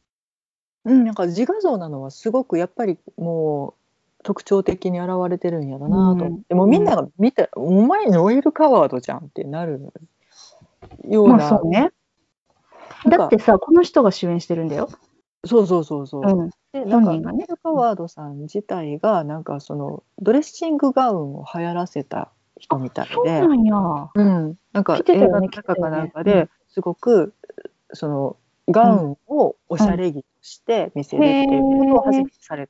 [0.85, 3.75] うん、なんか自画像なのはすごくやっぱりも
[4.21, 9.93] う特徴的に現れてるんやろなと思って、もうみんなが見て、お前ノエル・カワードじゃんってなる
[11.09, 11.37] ような。
[11.37, 11.91] まあそうね。
[13.09, 14.89] だってさ、この人が主演してるんだよ。
[15.45, 16.23] そうそうそうそう。
[16.23, 16.51] うん。
[16.73, 18.41] でなんかねル・カワードさん。
[18.43, 23.15] 自体がなんかそのドレッシングガウンを流行らせた人みたいで。
[23.15, 23.75] そうな、んや。
[24.15, 27.35] うん、なんか映画の中かなんかですごく
[27.93, 28.37] その
[28.69, 32.69] ガウンをおしゃれ着として見せるっていうことを初めてされ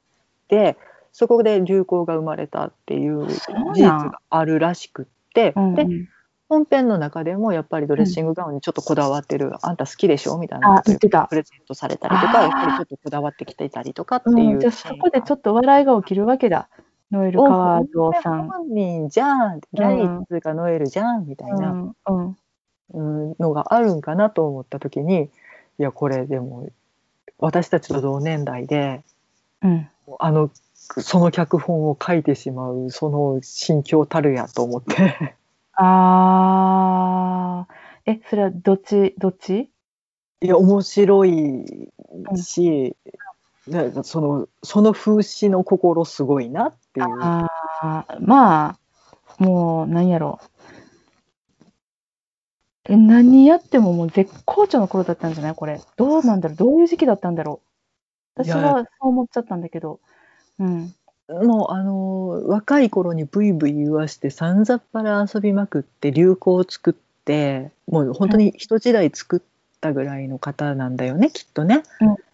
[0.49, 0.77] て、
[1.13, 3.37] そこで流行が生まれたっていう事
[3.75, 5.75] 実があるらしくって、うん。
[5.75, 5.87] で
[6.51, 10.37] 本編の中でもやっぱりドレッシングガウンにちょっとこだわってる、あんた好きでしょ？
[10.37, 11.35] みたいなあこ、とをプ。
[11.37, 16.69] レゼントされたりとかやっぱりちょっとこだわってきていたりとかってうんいうじゃあそこでちょっと笑いが起きるわけだ。
[17.11, 18.49] ノエル・カワードさん。
[18.49, 19.61] 本人じゃん。
[19.61, 22.37] ギャリーズがノエルじゃんみたいな、うんうん。
[22.93, 25.31] うんのがあるんかなと思った時に
[25.79, 26.69] いやこれでも
[27.39, 29.03] 私たちと同年代で
[29.63, 29.89] うん。
[30.19, 35.37] あのその脚本を書いてしまうその心境たるやと思って
[35.83, 39.71] あー、え、それはどっちどっち？
[40.43, 41.65] いや面白い
[42.37, 42.97] し、
[43.67, 47.07] ねそのその風刺の心すごいなっていう。
[47.23, 47.49] あ
[47.81, 48.77] あ、ま
[49.39, 50.41] あ、もうなんやろ
[52.89, 55.55] え、何やってももう絶好調の頃だったんじゃない？
[55.55, 55.81] これ。
[55.97, 57.63] どうなんだろう、どういう時期だったんだろ
[58.37, 58.43] う？
[58.43, 60.01] いや私はそう思っちゃったんだけど。
[60.59, 60.95] うん。
[61.43, 69.41] もうあの若い頃にブイブイ言わしてさんざっぱら遊びまくって流行を作ってもう本当に一時代作っ
[69.81, 71.83] たぐらいの方なんだよねきっとね。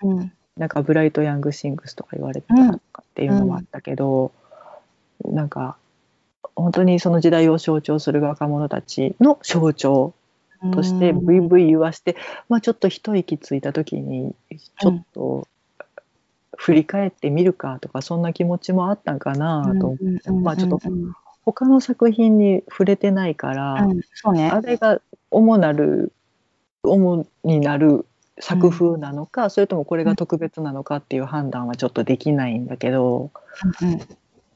[0.02, 0.32] うんうん。
[0.56, 4.32] なんかブライト・ヤング・シングスとか言われてたとかっていうのもあったけど、
[5.22, 5.76] なんか
[6.54, 10.14] 本当にその時代を象徴する若者たちの象徴
[10.72, 12.16] としてうんブイブイ言わして、
[12.48, 14.34] まあ、ちょっと一息ついた時に
[14.80, 15.46] ちょっと
[16.56, 21.12] 振り返ってみるかとかそんな気持ちもあったんかなと思って、まあちょっとうん
[21.46, 24.50] 他の作品に触れてないから、うん、そうね。
[24.50, 26.12] あれが主なる
[26.82, 28.04] 主になる
[28.40, 33.30] 作風なのか、それともこれが特別なのかっていう判断はちょっとできないんだけど、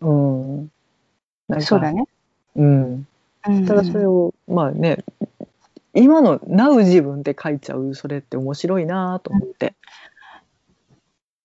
[0.00, 0.70] うん
[1.48, 2.09] うん、そうだね。
[2.57, 3.07] うん、
[3.46, 3.66] うん。
[3.66, 5.05] ただそれをまあね
[5.94, 9.74] 今の「なう自分」で書いちゃうそれって面白いなと思って。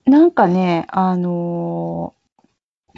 [0.05, 2.25] なんかね、あのー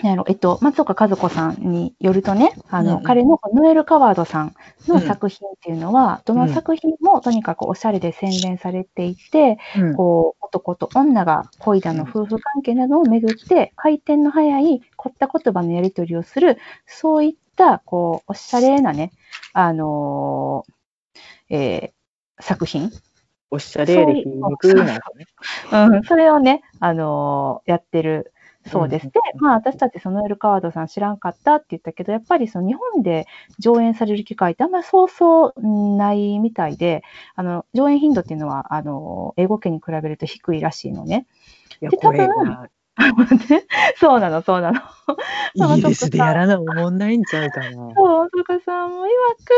[0.03, 3.03] なんやろ、えっと、松岡和子さんによるとね、あの、うんうん。
[3.03, 4.55] 彼のノエル・カワードさん
[4.89, 9.93] うんの作品っていうのは、どの作品もとにかくおしゃれで洗練されていて、うん。
[9.93, 19.11] こう、男と女が恋だの夫婦関係などをめぐって、回転の速い凝った言葉のやり取りをする、そういった、こう、おしゃれなね、
[19.53, 21.97] あのーえー
[22.39, 22.91] 作品
[23.49, 25.25] おしゃれで皮肉なんかね。
[25.71, 28.33] うん、それをね、あのーやってる
[28.67, 29.05] そうです。
[29.05, 33.25] うんで、まあ私たちそのエルカワードさん知らんかったって言ったけど、やっぱりその日本で
[33.59, 37.03] 上演される機会ってあんまりそうそうないみたいで、
[37.35, 41.27] あの、上演頻度っていうのは、あの、英語圏に比べると低いらしいのね。
[41.81, 42.69] いやでこれ多分が
[43.97, 44.81] そうなの、そうなの。
[45.55, 47.71] まあイギリスでやらなおもんないんちゃうかな。
[47.95, 49.07] そう、とかさんも曰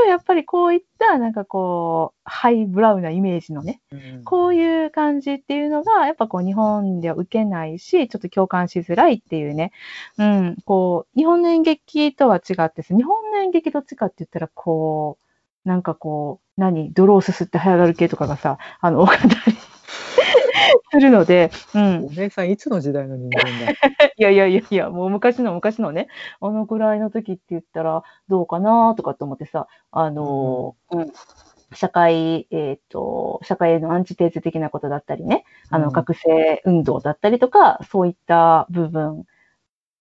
[0.06, 9.72] く、やっぱりこういった、なんかこう、ハイブラウンなイメージのね、うんこういう感じっていうのが、やっぱこう日本では受けないし、ちょっと共感しづらいっていうね。
[10.18, 15.18] うん、こう、日本の演劇とは違ってさ、日本の演劇どっちかって言ったら、こ
[15.66, 19.58] う、なんかこう、何、泥をすすって早がる系とかがさ、あの、多かったり
[20.92, 22.06] するので、うん。
[22.08, 23.72] お姉さんいつの時代の人間だ？
[24.18, 26.08] いやいやいやいや、もう昔の昔のね、
[26.42, 31.12] あのぐらいの時って言ったらどうかなとかって思ってさ、あの、うん、
[31.74, 35.92] 社会、えっ、と、社会へのアンチテーゼ的なことだったりね、あの、うん。
[35.94, 39.26] 学生運動だったりとか、そういった部分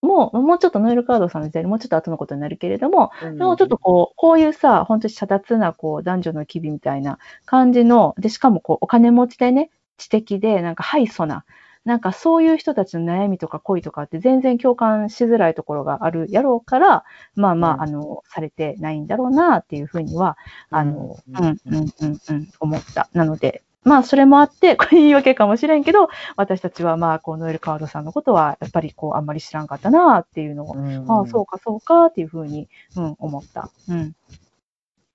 [0.02, 11.44] も、もうちょっとノエルカードさんの時代にもうちょっと後のことになるけれども、でもちょっとこう、こういうさ、本当に遮奪な、こう、男女の機微みたいな感じの、で、しかもこう、お金持ちでね、知的で、なんか、ハイソな、
[11.84, 20.36] なんかそういう人たちの悩みとか恋とかって全然共感しづらいところがあるやろうから、まあまうんあ、あの、されてないんだろうなっていうふうには、
[20.70, 23.08] あの、ううんん、うん、うん、うん、思った。
[23.12, 33.70] なので、まあ、それもあって、 これ言い訳かもしれんけど、私たちはまあ、こう、ノエル・カードさんのことは、やっぱりこう、あんまり知らんかったなっていうのをうんああ、そうか、そうか、っていうふうに、うん、思った。
[33.88, 34.14] うん。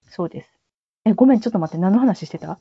[0.09, 0.49] そうです。
[1.05, 2.57] え、ごめん、ちょっと待って、何の話してた？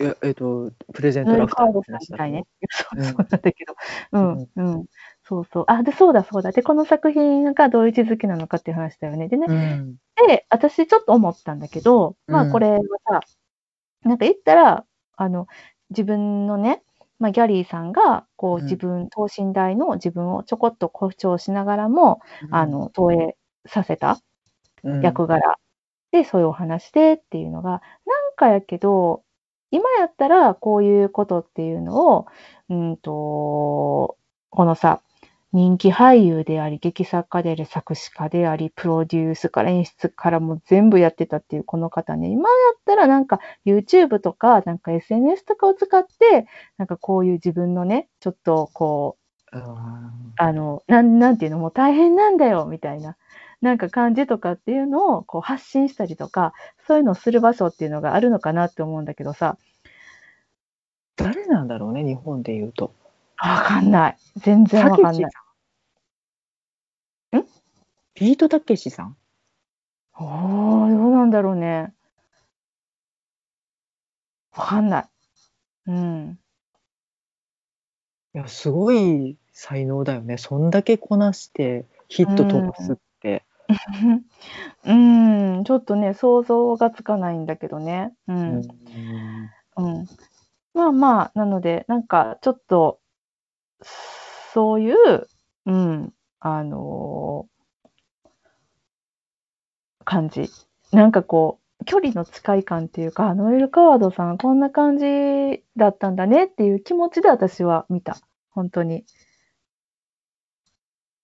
[0.00, 2.44] いやえっ、とプレゼントラフターのルカードさん話だみたいね。
[2.70, 3.74] そううんそうなんだけど。
[4.12, 4.86] うん、うん。
[5.24, 5.64] そうそう。
[5.68, 6.52] あ、で、そうだ、そうだ。
[6.52, 9.28] で、この作品がどういう位置づけなのかっていう話だよね。
[9.28, 13.20] でね、うんで、私ちょっと思ったんだけど、まあ、うんこれはさ、
[14.04, 14.84] なんか言ったら、
[15.16, 15.46] あの、
[15.90, 16.82] 自分のね、
[17.18, 24.18] まあ、ギャリーさんが、こう、うん自分、等身大の自分をちょこっと誇張しながらも、あの、投影させた
[24.84, 25.58] うん役柄
[26.12, 27.80] でそういうお話でっていうのが、なん
[28.36, 29.22] かやけど、
[29.70, 32.26] 今やったらこういうことっていうのを、
[32.70, 34.16] うんと、
[34.50, 35.00] このさ、
[35.52, 49.16] 人気俳優であり、劇作家であり、作詞家であり、プロデュースから演出からも全部やってたっていうこの方ね、今やったらなんか YouTube とか、なんか SNS とかを使って、なんかこういう自分のね、ちょっとこ
[49.52, 53.16] う、ああの、なん、なんていうの、もう大変なんだよ、みたいな、
[53.60, 56.52] なんか感じとかっていうのをこう発信したりとか、
[56.86, 62.94] そういうのをする場所っていうのがあるのかなって思うんだけどさ、ー誰なんだろうね日本で言うと。
[63.36, 64.16] わかんない。
[64.36, 65.30] 全然わかんない。
[67.36, 67.44] ん？
[68.14, 69.16] ビートたけしさん？
[70.20, 71.92] おー、どうなんだろうね。
[74.56, 75.06] わかんない。
[75.86, 76.38] うん。
[78.34, 80.36] いや、すごい才能だよね。
[80.38, 83.07] そんだけこなしてヒット飛ばすって。
[84.84, 88.12] うーん、ちょっとね、想像がつかないんだけどね。
[88.28, 88.32] う。
[88.32, 88.62] うんん。
[89.76, 90.06] うん。
[90.74, 93.00] まあまあ、なので、なんかちょっと、
[94.54, 95.28] そういう、
[95.66, 97.48] うん、あの
[100.04, 100.48] 感じ。
[100.92, 108.16] なんかこう、距離の近い感っていうか、ノエル・カワードさん、こんな感じだったんだねっていう気持ちで私は見た。
[108.50, 109.04] 本当に。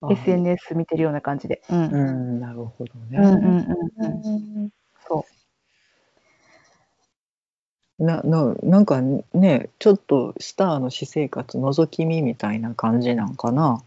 [0.09, 1.61] あ SNS 見てるような感じで。
[1.69, 1.85] うん。
[1.85, 3.17] うん、なるほどね。
[3.17, 3.33] うんうん
[3.97, 4.69] うんうん。
[5.07, 5.25] そ
[7.97, 13.83] なななんかねちょっとスターの私生活覗き見みたいな感じなんかな、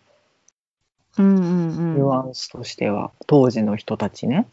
[1.19, 1.23] う。
[1.23, 1.95] うんうんうん。
[1.95, 4.47] ニュアンスとしては当時の人たちね。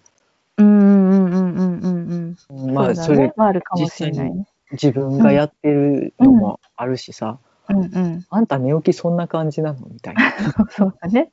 [0.57, 2.73] うんうんうんうんうんうん。
[2.73, 4.45] まあそれまああるかもしれないね。
[4.71, 8.25] 自分がやってるのもあるしさ、うんうん。
[8.29, 9.87] あんた寝起きそんな感じなの？
[9.87, 10.33] みたいな。
[10.69, 11.31] そうだね。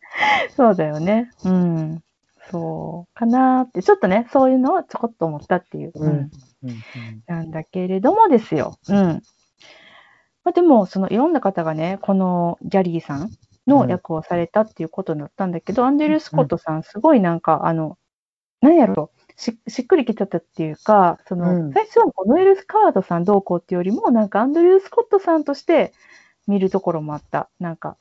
[0.57, 1.31] そうだよね。
[1.45, 2.03] うん。
[2.51, 5.93] そうかなーって、ちょっとね、そういうのをちょこっと思ったっていう。
[5.95, 6.31] うんうんうん
[7.27, 8.79] なんだけれどもですよ。
[8.89, 9.23] うん。
[10.45, 13.31] まあ、でも、そのいろんな方がね、このギャリーさん
[13.67, 17.99] の役をされたっていうことになったんだけど、アンデル・スコットさん、すごいなんか、あの、
[18.61, 25.93] なんやろし、しっくりきちゃったっていうか、その、うん最初はノエル・カワードさんどうこうっていうよりも、なんかアンドリュー・スコットさんとして
[26.47, 27.49] 見るところもあった。
[27.61, 27.97] なんか、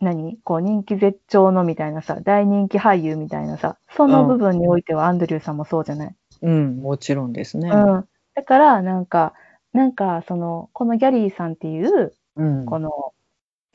[0.00, 0.38] 何？
[0.42, 6.14] こう人気絶頂のみたいなさ、大人気俳優みたいなさ、その部分においてはアンドリューさんもそうじゃない？
[6.42, 7.70] うん、もちろんですね。
[7.70, 8.08] うん。
[8.34, 9.34] だから、なんか、
[9.72, 12.90] なんか、その、このギャリーさんっていう、うんこの、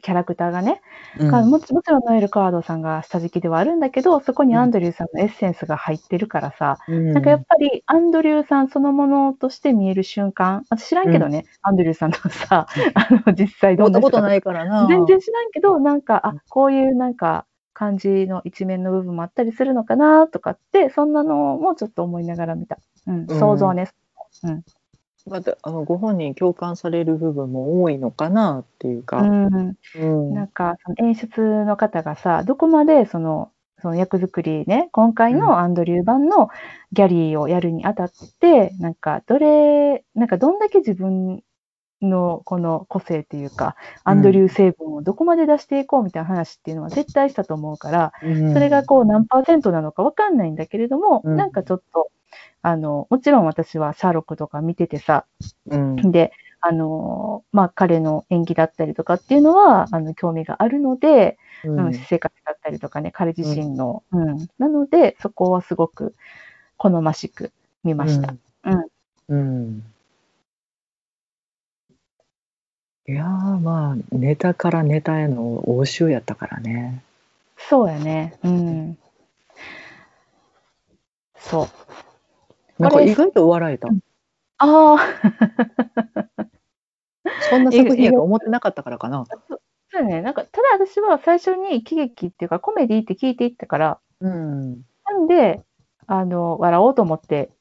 [0.08, 0.82] キャラクターがね、
[1.20, 1.28] うん。
[1.28, 7.12] がもちろんノエル・カワードさんが下敷きではあるんだけど、そこにアンドリューさんのエッセンスが入ってるからさ、うん。
[7.12, 14.88] なんかやっぱりアンドリューさんそのものとして見える瞬間、私知らんけどね、アンドリューさんのさ、あの、実際どんなことないからな。
[14.88, 22.78] 全然知らんけど、なんか、あうん、こういうなんか、感じの一面の部分もあったりするのかなとかって、そんなのもちょっと思いながら見た。
[23.08, 23.40] うん、うん。
[23.40, 23.90] 想像ね。
[25.30, 29.22] またあのご本人共感される部分も多いのかなっていうか。
[29.22, 29.76] うん。
[29.96, 30.34] うん。
[30.34, 35.40] なんか、その演出の方がさ、どこまでその、その役作りね、今回うん。
[35.40, 36.50] のアンドリュー版の
[36.94, 41.44] ギャリーをやるにあたって、なんか、どれ、なんかどんだけ自分
[42.02, 48.54] のこの個性っていうか、アンドリュー成分をどこまで出していこうみたいな話っていうのは絶対したと思うから、うん。
[48.54, 51.36] それがこう何パーセントなのかわかんないんだけれども、うん。
[51.38, 52.10] なんかちょっと、
[52.62, 55.26] あの、もちろん私はシャーロックとか見ててさ、
[55.68, 66.16] うんで、あの、まあ、彼の演技だったりとかっていうのは、あの、興味があるので、ううんん、私生活だったりとかね、彼自身の、うん、なので、そこはすごく
[66.78, 67.52] 好ましく
[67.84, 68.34] 見ました。
[68.64, 68.88] うん
[69.30, 69.84] うん
[73.10, 73.28] いやー
[73.60, 77.02] まあネタからネタへの応酬やったからね。
[77.58, 78.38] そうやね。
[78.44, 78.98] うん。
[81.38, 81.68] そう。
[82.80, 83.88] なんか意外と笑えた。
[84.60, 84.98] ああ、
[87.50, 89.26] そんな作品やと思ってなかったからかな。
[89.90, 90.22] そうやね。
[90.22, 94.82] なんか、ただ私は最初に喜劇っていうかコメディって聞いていったから、うん。
[95.06, 95.62] なんで、
[96.08, 97.52] あの、笑おうと思って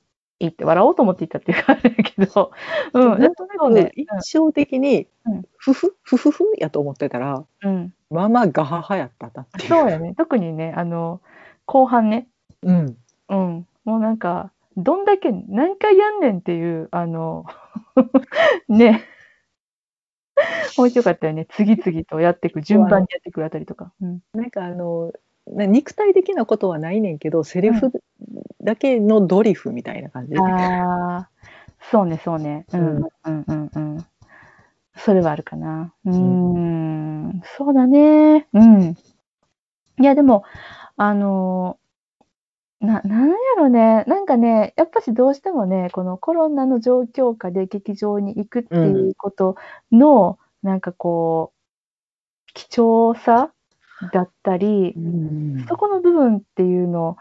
[0.40, 2.52] 行って、笑おうと思って行ったっていうか、あれだけど、
[2.94, 3.92] うん、なんとなくね。
[3.96, 7.92] 印象的にうんふふふふふやと思ってたらうん。
[8.10, 9.68] まあまあガハハやったなっていう。
[9.68, 10.14] そうやね。
[10.16, 11.20] 特にね、あの、
[11.64, 12.28] 後半ね、
[12.62, 12.96] うん。
[13.28, 13.66] うん。
[13.84, 17.46] もうなんか、どんだけ何回やんねんっていう、あの、
[18.68, 19.04] ね。
[20.76, 21.46] 面白かったよね。
[21.50, 23.92] 次々とやっていく、順番にやっていくあたりとか。
[24.00, 24.20] うん。
[24.34, 25.12] なんかあの
[25.46, 27.92] な肉体的なことはないねんけどセリフ
[28.62, 30.36] だけのドリフみたいな感じ。
[30.36, 31.28] ああ、
[31.90, 32.66] そうね、そうね。
[32.72, 34.06] うん、うん、うん、うん。
[34.96, 35.94] それはあるかな。
[36.04, 38.48] うーん、そうだね。
[38.52, 38.96] うん。
[39.98, 40.42] いや、でも、
[40.96, 41.78] あの
[42.80, 44.04] な、なんやろね。
[44.06, 49.56] なんかね、やっぱしどうしてもね、このコロナの状況下で劇場に行くっていうこと
[49.92, 51.56] の、なんかこう、
[52.54, 53.52] 貴重さ
[54.12, 57.16] だったり、うんそこの部分っていうの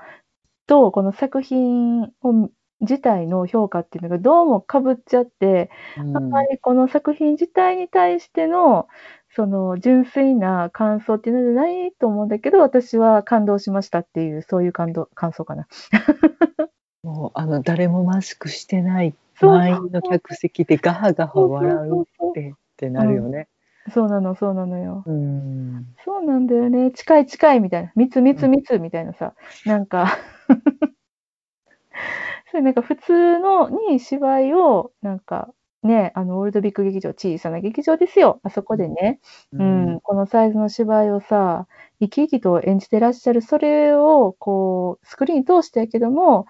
[0.67, 2.49] と、この作品を
[2.81, 5.69] 自体の評価っていうのがどうもかぶっちゃって、
[6.13, 8.87] あんまりこの作品自体に対しての、
[9.35, 15.67] その純粋な感想っていうのじゃないと思うんだけど、私は感動しましたっていう、そういう感動、感想かな。
[17.03, 23.47] もうあの誰もマスクしてない満員の客席でガハガハ笑うってってなるよね。
[23.93, 25.03] そうなの、そうなのよ。
[25.05, 25.85] うん。
[26.03, 26.91] そうなんだよね。
[26.91, 27.91] 近い近いみたいな。
[27.95, 29.33] 密密密みたいなさ。
[29.65, 30.17] なんか
[32.51, 35.53] そうなんか普通のに芝居をなんか
[35.85, 38.39] ね、あの、オールドビッグ劇場、小さな劇場ですよ。
[38.43, 39.19] あそこでね、
[39.53, 41.67] ううん、このサイズの芝居をさ、
[41.99, 46.47] 生き生きと演じてらっしゃる、それを、こう、スクリーン通してやけども、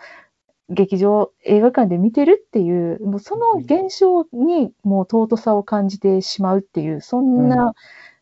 [0.69, 7.73] 劇場、映画館で見てるっていう、もうその現象にもう尊さを感じてしまうっていう、そんな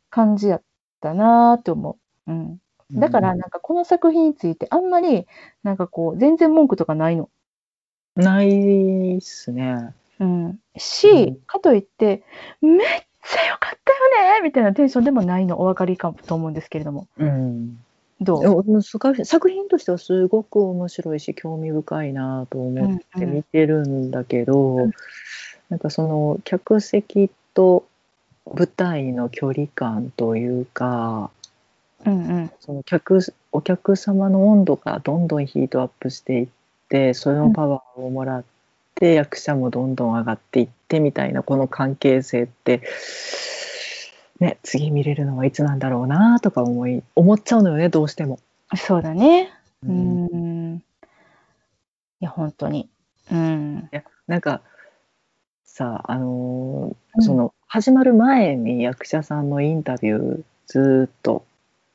[0.09, 0.63] 感じやっ
[0.99, 1.97] たなと思
[2.27, 2.31] う。
[2.31, 2.59] うん。
[2.91, 5.25] だから、なんかこの作品についてあんまり、
[5.63, 7.29] なんかこう、全然文句とかないの。
[8.15, 9.93] ないっすね。
[10.19, 10.59] うん。
[10.77, 12.23] し、うんかといって、
[12.61, 13.93] めっちゃ良かった
[14.25, 17.07] よねみたいなテンションでもないの、お分かりかと思うんですけれども。
[17.17, 17.79] うん。
[18.21, 18.81] どう？
[18.81, 24.91] 作作品としてはすごく面白いし興味深いなと思って見てるんだけど、うん
[25.69, 27.85] なんかその客席と
[28.45, 31.31] 舞台の距離感というか
[32.05, 32.51] うんうん。
[32.59, 33.19] その客
[33.51, 36.47] お客様の温度がどんどんヒートアップしていっ
[36.89, 38.43] てそのパワーをもらっ
[38.95, 42.81] て、役者もどんどん上がっていってみたいなこの関係性って。
[44.39, 48.39] ね、次見れるのはいつなんだろうなとか思い思っちゃうのよねどうしても。
[48.75, 49.53] そうだね。
[49.83, 50.77] ううんん。
[50.77, 50.81] い
[52.19, 52.89] や、本当に。
[53.31, 53.89] うん。
[53.91, 54.61] いやなんか
[55.63, 61.45] さあのーうんその始まる前に役者さんのインタビューずーっと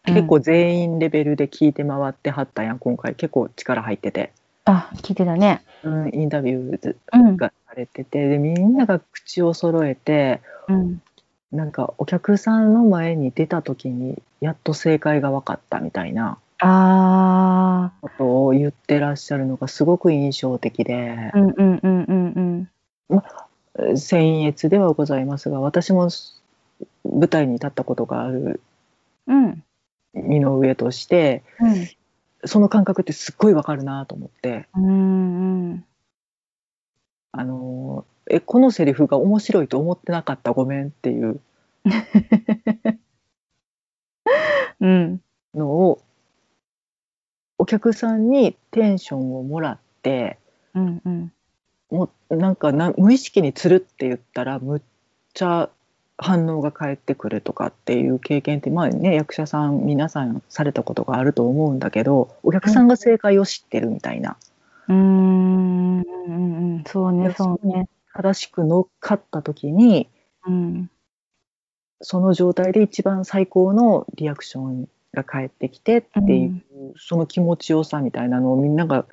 [0.04, 4.32] 結構全員レベルで聞いて回ってはったやん今回結構力入ってて、
[4.70, 5.62] あ、聞いてたね。
[5.82, 7.36] うん、インタビューうん。
[7.36, 11.02] がされててでみんなが口を揃えてうん。
[11.50, 21.30] なんかお客さんの前に出た時にやっと正解が分かったみたいなあことを言ってらっしゃるのがすごく印象的でー。
[21.34, 22.68] うんうんうんうん
[23.08, 23.22] うん。
[23.96, 26.10] 僭越ではございますが私も
[27.04, 28.60] 舞台に立ったことがある
[29.26, 29.64] うん。
[30.12, 31.88] 身の上としてうん。
[32.44, 35.84] その感覚ってすっごいわかるなと思ってうんうん。
[37.32, 41.40] あのえこのセリフが面白いと思ってなかったごめんっていう
[44.80, 45.20] うん。
[45.54, 46.02] のを
[47.58, 50.38] お客さんにテンションをもらって
[50.74, 51.32] うんうん。
[51.90, 54.82] もうなんかな無意識につるって言ったらむっ
[55.34, 55.70] ちゃ
[56.18, 64.36] 反応が返ってくるとかっていう経験ってまあね役者さん皆さんされたことがあると思うんだけどお客さんが正解を知ってるみたいな、
[64.88, 66.00] うーん。
[66.00, 66.84] うんうん。
[66.86, 67.88] そうね、そうね。
[68.14, 70.08] 正しく乗っかった時に
[70.44, 70.90] うん。
[72.00, 76.62] その状態で一番最高のリアクションが返ってきてっていう、
[76.96, 79.06] その気持ちよさみたいなのをみんなが、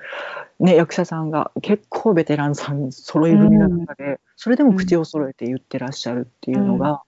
[0.60, 7.02] ね、役者さんが結構ベテランさん揃い踏みの中で、それでも口を揃えて言ってらっしゃるっていうのが、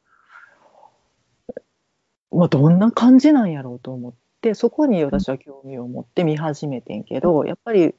[2.30, 7.94] まあ、どんな感じなんやろうと思ってそこに私は興味を持って見始めてんけどやっぱり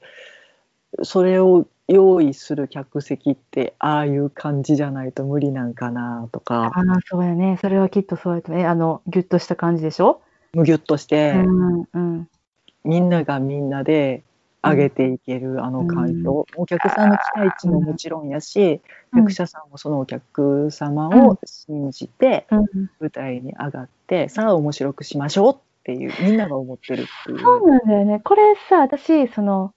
[1.04, 7.58] それを用意する客席ってああいう感じじゃないと無理なんかなとかああ、そうやね。
[7.60, 8.68] それはきっとそうやとね。
[8.68, 10.22] あの、ギュッとした感じでしょ？
[10.54, 12.30] むぎゅっとして、うんうん。
[12.90, 14.24] みんながみんなで
[14.64, 18.82] 上げていけるあの環境、お客さんの期待値ももちろんやし、うん
[19.12, 22.66] 役者さんもそのお客様を信じてうん。
[23.00, 27.40] 舞台に上がって、さあ面白くしましょうっていうみんなが思ってるっていう。
[27.40, 28.20] そうなんだよね。
[28.24, 29.72] これさ、私、その、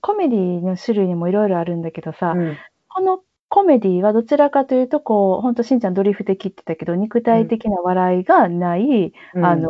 [0.00, 2.56] コメディの種類にもいろいろあるんだけどさ、うん
[2.88, 9.68] このコメディはどちらかというと、こう、ほんとしんちゃんドリフ的って言ってたけど、肉体的な笑いがない、うんあの、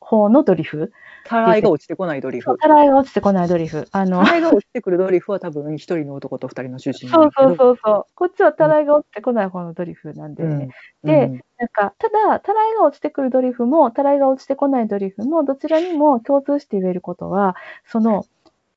[0.00, 0.92] 方のドリフ。
[1.24, 2.56] たらいが落ちてこないドリフ。
[2.58, 3.86] たらいが落ちてこないドリフ。
[3.92, 7.56] あの、たらいが落ちてくるドリフは多分一人の男と二人の主人そうそうう。
[7.56, 8.04] そうそう。
[8.14, 10.68] こっちはたらいが落ちてこない方のドリフなんだよね。
[11.02, 17.54] うんでうんなんか、ただ、たらいが落ちてくるドリフも、たらいが落ちてこないドリフも、どちらにも共通して言えることは、
[17.86, 18.24] その、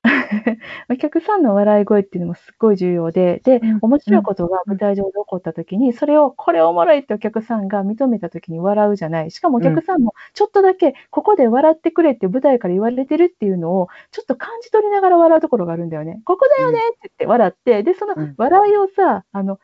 [0.90, 9.32] お客さんの笑い声っていうのもすっごい重要で、でうん、面白いことが舞台上で起こった時に、それを、これおもろいってお客さんが認めた時に笑うじゃない。
[9.32, 16.22] しかもお客さんも、ちょっとだけ、ここで笑ってくれって舞台から言われてるっていうのを、ちょっと感じ取りながら笑うところがあるんだよね。
[16.26, 19.60] ここだよねって言って笑って、で、そのうん笑いをさ、あの、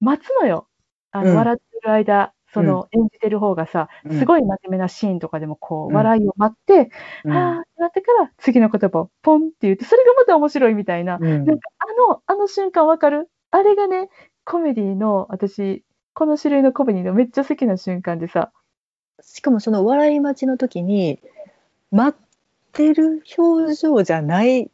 [0.00, 0.68] 待つのよ。
[1.12, 4.18] あの、うん笑ってる間、その演じてる方がさ、うん。
[4.18, 5.94] すごい真面目なシーンとかでもこう、うん。
[5.94, 6.90] 笑いを待って、
[7.24, 7.32] うん。
[7.32, 11.18] ああ、ってなってから次の言葉をポンって言って、それがまた面白いみたいな。
[11.20, 11.44] うん。
[11.44, 13.28] なんかあの、あの瞬間わかる？
[13.50, 14.08] あれがね、
[14.44, 15.84] コメディの、私、
[16.14, 18.52] この種類のコメディのめっちゃ好きな瞬間でさ、
[19.20, 21.20] しかもその笑い待ちの時に
[21.90, 22.26] 待っ
[22.72, 24.70] てる表情じゃない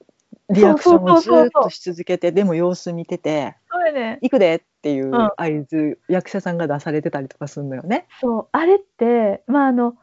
[0.50, 8.08] リアクションをずーっとし続けてでも様子見ててそうやね「行くで」っていううん合図、役者さんが出されてたりとかするのよね。
[8.20, 9.96] そう、あれって、まああの、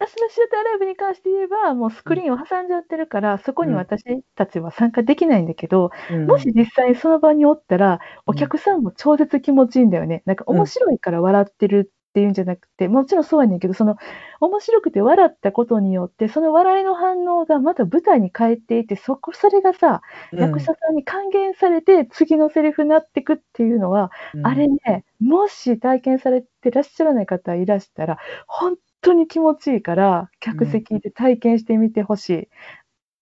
[0.00, 10.22] ラスのシューターライブに関して言えば、もうスクリーンを挟んじゃってるから、そこに私たちは参加できないんだけど、うんもし実際その場におったら、お客さんも超絶気持ちいいんだよね。
[10.26, 13.96] なんか面白いから笑ってるっていうんじゃなくて、もちろんそうやねんけど、その
[14.40, 20.02] 面白くて笑ったことによって、その笑いの反応がまた舞台に返っていて、そこ、それがさ、
[20.32, 32.48] 役者さんに還元されて、次のセリフになってくっていうのは、うんあれね、もし体験されてらっしゃらない方いらしたら、本当に気持ちいいから、客席で体験してみてほしい。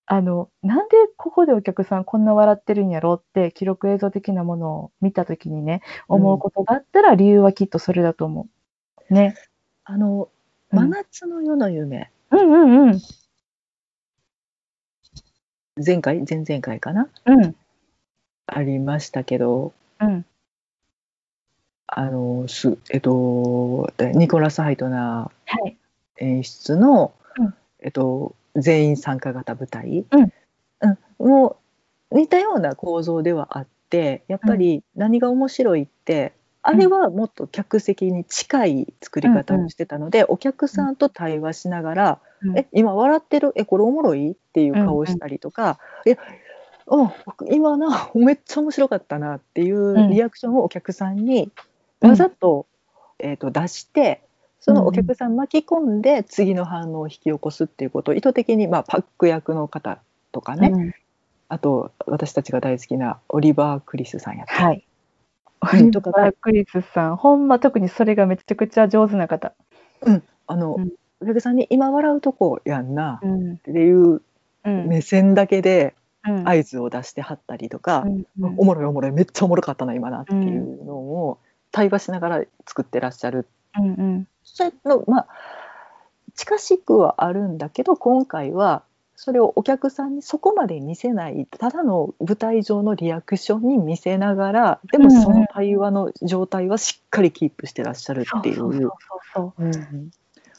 [0.07, 8.47] あの、なんでここでお客さんこんな笑ってるんやろって、記録映像的なものを見たときにね、思うことがあったら、理由はきっとそれだと思う。
[9.11, 9.36] ね。
[9.84, 10.28] あの
[10.72, 13.00] うん真夏の夜の夢、うんうんうん。
[15.84, 16.24] 前回？
[16.28, 17.09] 前々回かな？
[17.24, 17.54] うん。
[18.46, 20.24] ありましたけどうん。
[21.86, 25.76] あのすえっとでニコラス・ハイトナはい。
[26.20, 30.32] ー演出の、うんえっと全員参加型舞台、うん
[30.80, 31.57] うんも
[32.11, 36.32] う似たような構造ではあってやっぱり何が面白いって、
[36.68, 42.58] あれはもっと客席に近い作り方をしてたので、お客さんと対話しながら「うん。
[42.58, 43.52] え今笑ってる？
[43.54, 46.16] えこれおもろい?」っていう顔をしたりとか「いや
[46.88, 51.52] うん僕今なめっちゃ面白かったな」っていうリアクションをお客さんに
[52.00, 52.66] わざと,、
[53.20, 54.22] えー、と出して
[54.58, 60.00] そのお客さん巻き込んで次の反応を引き起こすっていうことを意図的に、まあ、パック役の方
[60.32, 60.94] とかね、うん。
[61.48, 64.58] あと私たちが大好きなオリバー・クリスさんやった。
[64.58, 64.86] りはい。
[65.61, 65.90] うん。
[65.90, 66.32] とか。
[66.40, 69.52] クリスさん、ほんま特にそれがめちゃくちゃ上手な方。
[70.46, 70.92] あの、うん。
[71.20, 73.52] お客さんに「今笑うとこやんな」うん。
[73.54, 74.20] っていう
[74.64, 74.88] うん。
[74.88, 75.94] 目線だけで
[76.28, 76.48] うん。
[76.48, 78.26] 合図を出してはったりとか、うん。
[78.40, 78.54] うん。
[78.59, 81.38] おもろいおもろいめっちゃおもろかったな今なっていうのを
[81.72, 83.46] 対話しながら作ってらっしゃる。
[83.78, 84.28] うんうん。
[84.44, 85.26] それのまあ
[86.34, 88.82] 近しくはあるんだけど今回は
[89.16, 98.90] それをお客さんにそこまで見せないただの舞台上のリアクションに見せながらでもその対話の状態はしっかりキープしてらっしゃるっていう。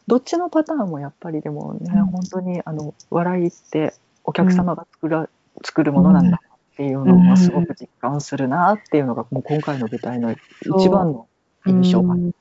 [0.07, 2.05] どっちのパターンもやっぱりでもね、うん。
[2.07, 3.93] 本当にあの笑いって
[4.23, 5.29] お客様が作ら、
[5.63, 6.39] 作るものなんだ
[6.73, 10.33] っていうのをすごく実感するなっていうのがもう今回の舞台の
[10.77, 11.27] 一番の
[11.65, 12.31] 印象うん。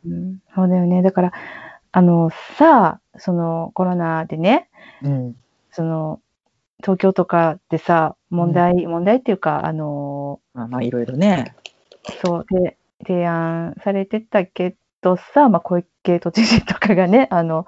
[0.55, 1.03] そうだよね。
[1.03, 1.33] だから、
[1.91, 4.69] あの、さあ、そのコロナでね、
[5.03, 5.37] うん
[5.77, 6.21] その、
[6.79, 11.55] 東京とかでさ、問題、問題っていうか、あの、まあまあいろいろね。
[12.23, 17.67] そう、で、提案されてたけどさ、まあ、小池都知事とかがね、あの、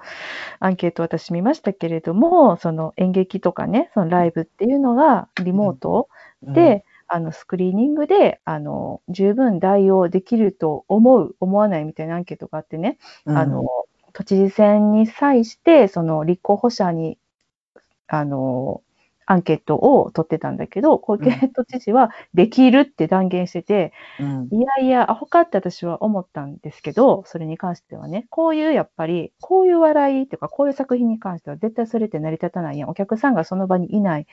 [0.59, 6.09] アンケート私見ましたけれども、その演劇とかね、そのライブっていうのがリモート
[6.41, 13.65] で、あの、スクリーニングで、あの、十分代用できると思う、思わないみたいなアンケートがあってね、うん、あの、
[14.13, 17.17] 都知事選に際して、その立候補者に、
[18.09, 18.81] あの、
[19.27, 32.89] アンケートを取ってたんだけど、小池都知事はできるって断言してて、うんいやいや、アホかって私は思ったんですけど、それに関してはね、こういうやっぱり、こういう笑いとか、こういう作品に関しては絶対それって成り立たないやん。
[32.89, 34.25] お客さんがその場にいない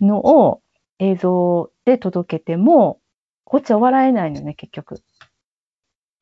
[0.00, 0.62] のを
[1.00, 3.00] 映像で届けても、
[3.44, 5.02] こっちは笑えないのね、結局。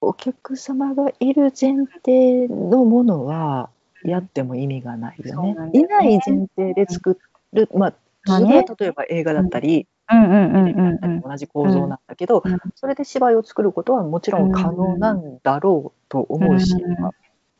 [0.00, 3.68] お客様がいる前提のものは
[4.10, 5.70] やっても意味がないよね。
[5.72, 7.18] いない前提で作
[7.52, 7.94] る、まあ、
[8.26, 12.58] それは例えば映画だったり、同じ構造なんだけど、うん。
[12.74, 17.10] それで芝居を作ることはもちろん可能なんだろうと思うし、あ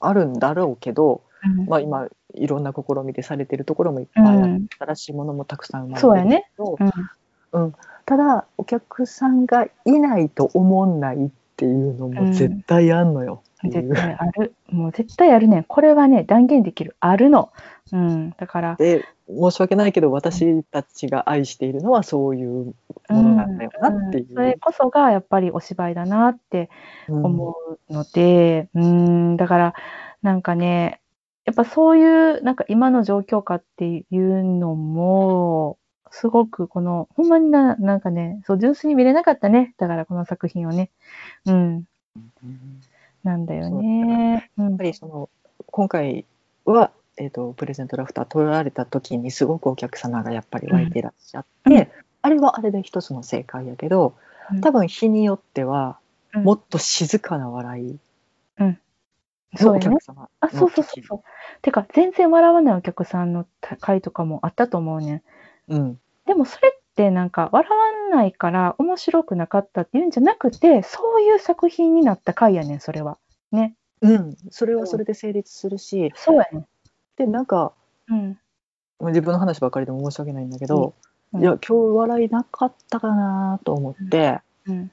[0.01, 1.67] あるんだろうけど、うん。
[1.67, 6.79] まあ、今いろんな試みでされてるところもいっぱいあって、うん新しいものもたくさん生まれてるけど、
[7.53, 7.75] うん。
[8.07, 13.69] ただお客さんがいないと思んないっていうのも絶対あんのよう。
[13.69, 14.55] 絶対ある。
[14.71, 15.65] もう絶対あるね。
[15.67, 16.95] これはね、断言できる。
[17.01, 17.51] あるの。
[17.93, 18.31] うん。
[18.39, 22.75] だから、で申し訳ないけど私たちが愛しているのはそういう
[23.11, 24.33] ものなんだよなっていう。
[24.33, 26.71] んそれこそがやっぱりお芝居だなって
[27.09, 27.57] うん思
[27.89, 29.75] うので、うん、だから、
[30.23, 31.01] なんかね、
[31.45, 35.79] やっぱそういう、なんか今の状況下っていうのも、
[36.11, 39.75] すごくこの、ほんまにな、なんかね、そう、純粋に見れなかったね。
[39.79, 40.91] だからこの作品をね。
[41.47, 42.81] うん、うん
[43.25, 44.51] なんだよね。
[44.57, 45.29] うんやっぱりその
[45.67, 46.25] 今回
[46.65, 51.89] は、えー、とプレゼントラフター取られた時にすごくお客様がやっぱり湧いていらっしゃって、うん
[52.21, 54.15] あれはあれで一つの正解やけど
[54.51, 55.99] うん多分日によっては
[56.35, 57.99] うんもっと静かな笑い
[58.59, 58.77] の
[59.55, 60.03] おそうやね客。
[60.03, 61.23] 様あ、そうそうそうそう。
[61.63, 63.47] てか、全然笑わないお客さんの
[63.81, 65.23] 回とかもあったと思うねん。
[65.69, 73.17] うんでもそれってなんか笑わないから面白くなかったっていうんじゃなくて、そういう作品になった回やねん、それは。
[73.51, 73.75] ね。
[74.03, 76.67] うん、それはそれで成立するし、そうやね。
[77.17, 77.73] でなんか
[78.09, 78.39] うん。
[79.01, 80.95] 自分の話ばっかりでも申し訳ないんだけど、
[81.33, 84.91] うんいや今日笑いなかったかなと思って、うん。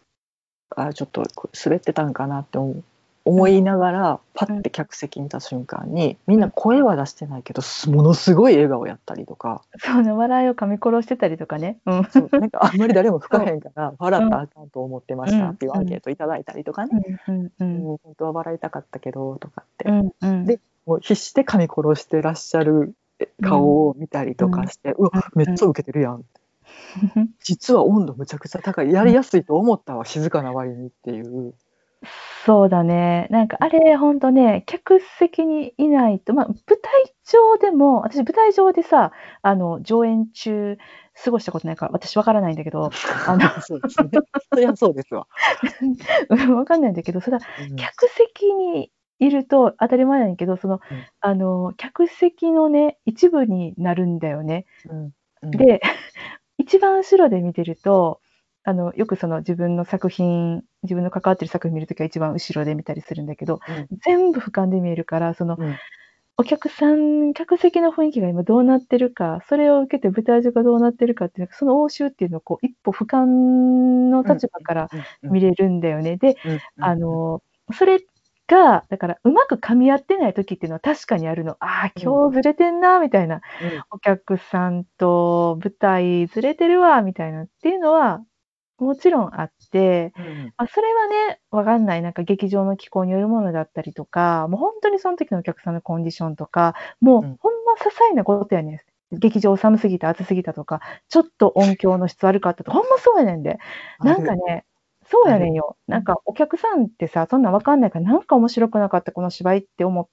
[0.76, 1.23] あちょっと
[1.65, 2.84] 滑ってたんかなって思う
[3.28, 9.63] 思いながらパッて客席に立つ瞬間にみんな声は出してないけどすものすごい笑顔やったりとか。
[9.80, 11.80] そうね、笑いを噛み殺してたりとかね。
[11.88, 12.03] うん。
[12.05, 15.78] そうなんかあんまり誰も吹かへんから笑ったらあかんと思ってましたっていううん。
[15.80, 17.19] アンケートいただいたりとかね、
[17.59, 17.82] うん。
[17.82, 20.11] 本当は笑いたかったけどとかって、うん。
[20.21, 20.45] うん。
[20.45, 22.93] でもう必死で噛み殺してらっしゃる
[23.41, 26.23] 顔を見たりとかして、うわめっちゃ受けてるやん。
[27.39, 28.91] 実は温度むちゃくちゃ高い。
[28.91, 31.53] やりやすいと思ったわ静かな割にっていう。
[32.45, 33.27] そうだね。
[33.31, 40.77] なんかあれ、ほんとね、客席にいないと、まあ、舞台上でも、私舞台上でさ、あの、上演中
[41.23, 42.91] 過ごしたことないから、私わからないんだけど、
[43.27, 44.09] あの、そうですね。
[44.53, 45.27] そりゃそうですわ。
[46.29, 54.65] う んわかんないんだけど、それはうん客席にいると当たり前なんやけど、その、うんあの、客席のね、一部になるんだよね。
[54.89, 55.81] うんうんで、
[56.57, 58.19] 一番後ろで見てると、
[58.68, 63.59] あの、よくその自分の作品、自分の関わってる作品見るときは一番後ろで見たりするんだけど、
[64.03, 65.80] 全部俯瞰で見えるから、その、うん。
[66.38, 73.26] お客さん、客席の雰囲気が今どうなってるか、それを受けて舞台上がどうなってるかっていうのその応酬っていうのをこう一歩俯瞰
[74.11, 74.89] の立場から
[75.30, 76.18] 見れるんだよね。
[76.18, 76.61] で、うん。
[76.78, 76.88] うん。
[76.88, 77.43] あの、
[77.74, 77.99] それ
[78.47, 81.53] が、だからうまく噛み合ってない時っていうのは確かにあるの。
[81.61, 83.41] ああ、今日ずれてんな、みたいな。
[83.91, 87.43] お客さんと舞台ずれてるわ、みたいな。
[87.43, 88.22] っていうのは、
[88.78, 92.01] もちろんあって、うんまあ、それはね、わかんない。
[92.01, 99.17] なんか劇場の気候によるものだったりとか、もう本当にその時のお客さんのコンディションとか、もううんほんま些細なことやねん。
[99.17, 103.59] 劇場寒すぎた、暑すぎたとか、ちょっと音響の質悪かったとか、 ほんまそうやねんで。
[103.99, 104.65] なんかね、
[105.05, 105.78] そうやねんよ。
[105.88, 110.07] なんかお客さんってさ、そんなんわかんないから、なんか面白くなかったこの芝居って思っ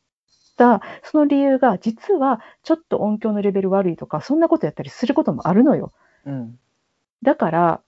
[0.56, 5.92] た、その理由が、実はちょっと音響のレベル悪いとか、そんなことやったりすることもあるのよ。
[6.26, 6.58] うん
[7.22, 7.82] だから、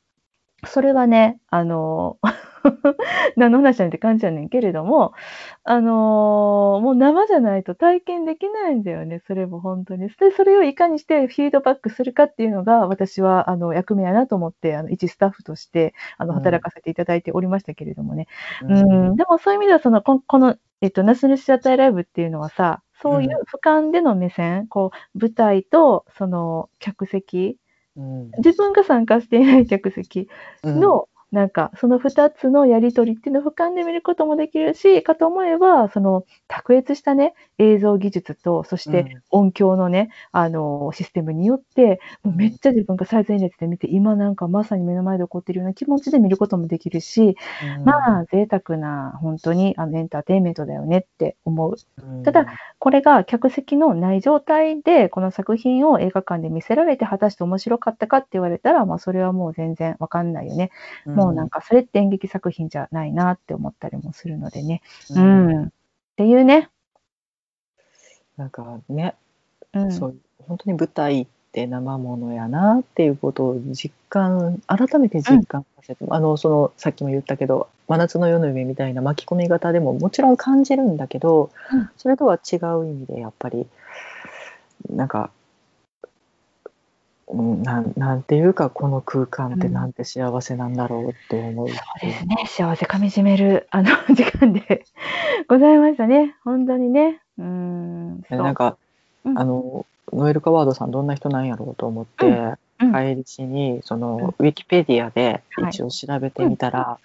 [0.66, 2.18] それはね、あの、
[3.36, 5.12] 何の話なんて感じやねんけれども、
[5.64, 10.08] あのもう生じゃないと体験できないんだよね、それも本当に。
[10.08, 18.26] で、それをいかにしてフィードバックするかっていうのが、私はあの役目やなと思って、あの一スタッフとしてあのうん働かせていただいておりましたけれどもね。
[18.60, 27.63] ううんん、でもそういう意味では、その、ここの、えっと、ナスネシアタイライブっていうのはさ、そういう俯瞰での目線、こう、舞台と、その、客席、うん
[28.38, 30.28] 自分が参加していない客席
[30.62, 30.80] うん。
[30.80, 47.84] の、なんか、その2つのやり取りっていうのを俯瞰で見ることもできるし、かと思えば、その、卓越したね、映像技術と、そして音響のね、あの、システムによって、もうめっちゃ自分が最前列で見て、今なんかまさに目の前で起こってるような気持ちで見ることもできるし、うん。
[47.84, 51.74] まあ、贅沢な、本当に、あの、エンターテインメントだよねって思う。
[51.98, 52.24] うん。
[52.24, 52.46] ただ
[52.78, 60.70] これが客席のない状態で、この作品を映画館で見せられて、果たして面白かったかって言われたら、まあ、それはもう全然わかんないよね。
[61.24, 64.82] もうなんか、それって演劇作品じゃないなって思ったりもするのでね。
[65.10, 65.64] ううんん。
[65.66, 65.70] っ
[66.16, 66.68] ていうね。
[68.36, 69.14] なんかね
[69.72, 69.92] うん。
[69.92, 70.16] そう
[70.46, 83.66] 本当に舞台って生ものやなっていうことを実感改めて実感させて、あのそのさっきも言ったけど「真夏の夜の夢」みたいな巻き込み型でももちろん感じるんだけど、うんそれとは違う意味でやっぱり
[84.90, 85.30] なんか、うん、
[87.32, 91.68] なんなんていうかこの空間ってなんて幸せなんだろうって思う。
[91.68, 92.36] そうですね。
[92.46, 94.84] 幸せかみしめる、あの、 時間で
[95.48, 96.36] ございましたね。
[96.44, 97.20] 本当にね。
[97.38, 98.24] うん。
[98.30, 98.76] なんか、
[99.24, 102.58] うんあのノエル・カワードさんどんな人なんやろうと思って、うん
[102.92, 106.98] 帰りしにその、うんウィキペディアではい一応調べてみたら、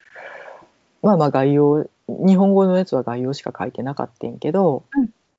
[1.02, 4.84] まあまあ概要日本語のやつは概要しか書いてなかったんけど、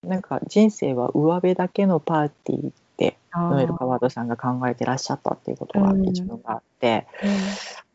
[0.03, 6.05] なんか人生は上辺だけのパーティーってノエル・カワードさんが考えてらっしゃったっていうことがうん。
[6.05, 7.07] 一文があって、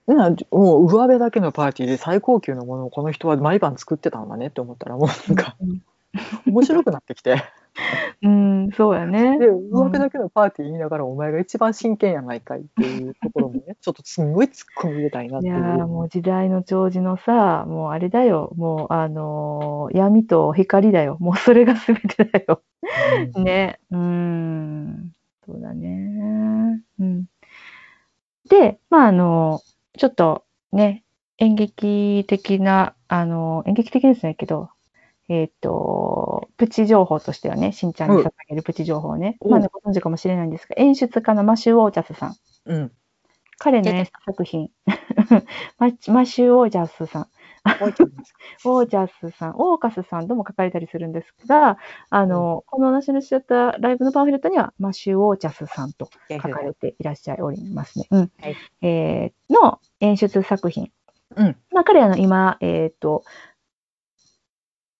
[0.07, 0.17] うん。
[0.17, 5.81] なもう上辺だけのパーティーで最高級のものをこの人は毎晩作ってたんだねって思ったらもうなんかうん。
[6.47, 7.43] 面白くなってきて。
[8.21, 9.37] うん、そうやね。
[9.37, 15.53] で、上辺だけのパーティー言いながら、お前が一番真剣やないかいっていうところもね、 ちょっとすんごい突っ込み入れたいなっていう。
[15.53, 21.17] いやーもう時代の長寿のさ、もうあれだよ、もうあのー闇と光だよ。
[21.19, 22.61] もうそれが全てだよ。
[23.35, 23.79] うんね。
[23.91, 25.11] うーん。
[25.45, 26.81] そうだね。
[26.99, 27.25] うん。
[28.49, 29.61] で、まああの、
[29.97, 31.03] ちょっとね、
[31.37, 34.69] 演劇的な、あの、演劇的ですねけど、
[35.27, 39.37] えっ、と、プチ情報としてはね、しんちゃんに捧げるプチ情報ね。
[39.41, 42.35] うんまあね、ご存知かもしれないんですが、演出家のマシュー・ウォーチャスさん。
[42.65, 42.91] うん。
[43.57, 44.69] 彼の演出作品、
[45.79, 47.27] ママシュー・ウォーチャスさん
[47.65, 48.07] ウォーチャ
[48.57, 51.77] スオージャスさん、オーカスさんとも書かれたりするんですが、
[52.09, 58.07] あの、この話のしちゃったライブのパンフレットには、マシュー・オージャスさんと書かれていらっしゃいおりますね。
[58.11, 58.31] うん。
[58.41, 60.91] はいえーの演出作品。
[61.35, 61.57] うん。
[61.71, 63.23] まあ、彼らの今、えっ、と、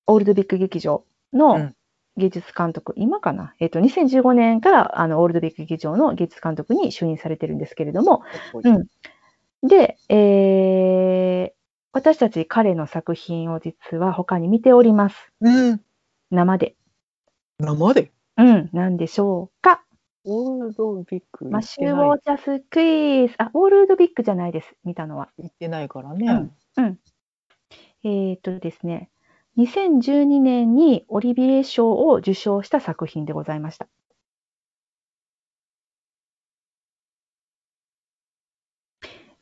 [0.08, 1.04] オールドビッグ劇場
[1.34, 1.76] うのん
[2.18, 3.54] 芸術監督、今かな？
[3.60, 8.24] えっ、と、2015年から、あの、オールドビッグ劇場の芸術監督に就任されてるんですけれども、
[8.64, 8.88] うん。
[9.68, 11.56] で、えー
[11.92, 15.16] 私たち彼の作品を実は他に見ております。
[15.40, 15.82] うん。
[16.30, 16.76] 生で。
[17.58, 18.12] 生で？
[18.36, 18.70] うん。
[18.74, 19.82] なんでしょうか？
[20.26, 23.36] オールドビッグマッシュ・ウ行っォーチャス・クイズ。
[23.38, 24.76] あ、オールドビッグじゃないです。
[24.84, 25.30] 見たのは。
[25.38, 26.50] 行ってないからね。
[26.76, 27.00] うん。
[28.04, 29.10] えーっとですね。
[29.58, 33.88] 2012年にオリビエ賞を受賞した作品でございました。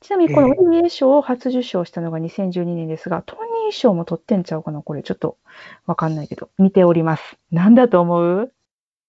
[0.02, 4.82] ちなみにこのオリビエ賞を初受賞したのが2012年ですが、トニー賞も取ってんちゃうかな？
[4.82, 5.38] これちょっと
[5.86, 7.38] わかんないけど、見ております。
[7.52, 8.52] なんだと思う？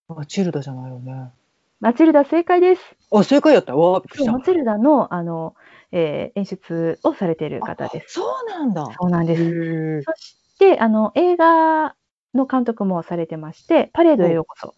[0.08, 1.32] マチルダじゃないよね。
[1.80, 2.82] マチルダ正解です。
[3.12, 3.74] あ、正解やった。
[3.76, 4.32] わあ、びっくりした。
[4.32, 5.54] マチルダのあの、
[5.90, 8.14] えー演出をされている方です。
[8.14, 8.86] そうなんだ。
[8.98, 10.02] そうなんです。
[10.02, 11.94] そして、あの、映画
[12.34, 14.74] の監督もされてまして、パレードへようこそ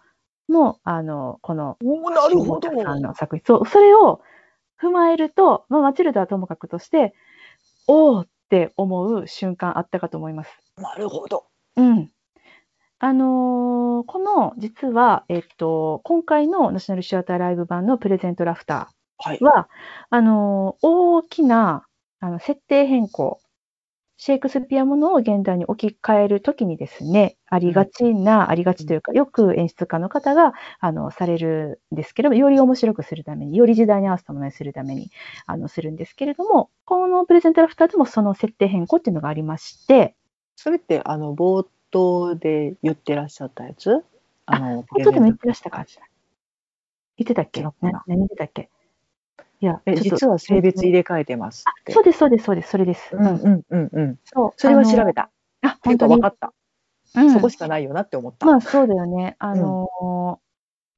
[0.48, 2.70] も、あの、この、おお、なるほど。
[2.70, 3.44] 下さんの作品。
[3.46, 4.20] そう、それを
[4.80, 7.14] 踏まえると、まあ、マチルダはともかくとして、
[7.86, 10.50] おーって思う瞬間あったかと思います。
[10.76, 11.46] なるほど。
[11.76, 12.10] うん。
[12.98, 19.44] あのーこの、実は、えっと、今回のナショナルシアターライブ版のプレゼントラフタはいー。
[19.44, 19.68] は、
[20.10, 21.86] あのー大きな、
[22.20, 23.40] あの、設定変更、
[24.18, 35.10] シェイクスピアものを現代に置き換えるときにですね、ありがちな、ありがちというか、よく演出家の方が、あの、されるんですけれども、より面白くするために、より時代に合わせたものにするために、
[35.46, 40.14] あの、するんですけれども、このプレゼントラフターでもその設定変更っていうのがありまして、
[40.56, 44.02] それって、あの、冒頭で言ってらっしゃったやつ？
[44.46, 45.84] あの、本当でも言ってらしたか。
[47.18, 47.62] 言ってたっけ？
[47.82, 48.68] 何言ってたっけ？
[49.60, 51.92] いや、実は性別入れ替えてますって。
[51.92, 53.16] そうです、そうです、そうです、それです。
[53.16, 54.18] うんうんうんうん。
[54.24, 55.30] そうそれは調べた。
[55.60, 55.68] た。
[55.68, 56.28] あ、本当に本当分か。
[56.28, 56.52] った。
[57.14, 58.44] うんそこしかないよなって思った。
[58.44, 59.36] まあそうだよね。
[59.38, 60.46] あのー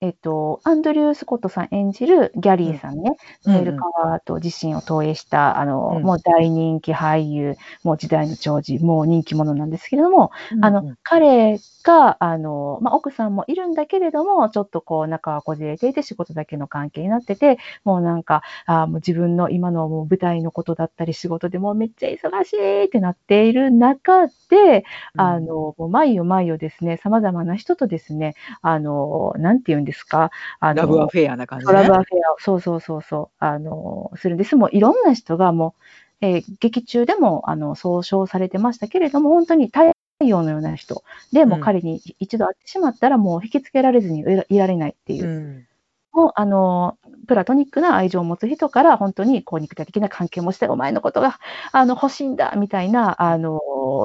[0.01, 10.31] えっと、アンドリュー・スコットさん演じるギャリーさんね、うんノエル・カワーと自身を投影した、あの、うんもう大人気俳優、もう時代の寵児、もう人気者なんですけれども、
[10.63, 24.85] あの、彼が、あの、まあ、奥さんもいるんだけれども、ちょっとこう、仲はこじれていて、仕事だけの関係になってて、もうなんか、あもう自分の今のもう舞台のことだったり、仕事でもうめっちゃ忙しいってなっている中で、
[25.17, 30.31] あの、もう毎夜毎夜ですね、様々な人とですね、あの、なんて言うんですか、
[30.61, 31.73] あの、ラブアフェアな感じね。
[31.73, 34.57] ラブアフェアを、そうそうそうそう、あの、するんです。
[34.57, 35.75] もういろんな人がも
[36.21, 39.71] う、えー劇中でも、あの、総称されてましたけれども、本当に
[40.19, 41.05] 太陽のような人。
[41.33, 41.65] で、もううん。
[41.65, 45.27] 彼に一度会ってしまったら、もう引きつけられずにいられないっていう。
[45.27, 45.67] う、ん。
[46.13, 46.99] もう、あの、
[47.29, 51.39] プラトニックな愛情を持つ人から、本当に、こう、肉体的な関係もして、お前のことが、
[51.71, 53.61] あの、欲しいんだ、みたいな、あの、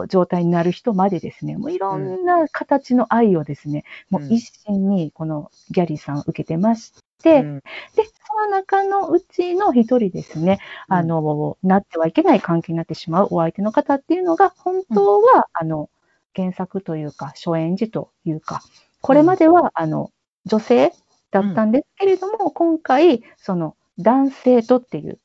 [0.08, 6.94] 状態になる人までですね、もういろんな形の愛をですね、もう一心に、このギャリーさん受けてまし
[7.24, 7.60] て、うん。
[7.96, 10.60] で、その中のうちの一人ですね、
[10.90, 10.98] うん。
[10.98, 15.90] あの、なってはいけない関係になってしまうお相手の方っていうのが、本当は、あの、
[16.36, 18.62] 原作というか、初演時というか、
[19.02, 20.12] これまでは、あの、
[20.46, 20.94] 女性
[21.32, 25.20] だったんですけれども、今回、その、男性とっていう、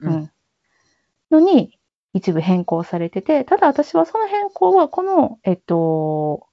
[0.00, 0.30] ううんん、
[1.30, 1.78] のに、
[2.12, 6.46] 一部変更されてて、ただ私はその変更は、この、えっと、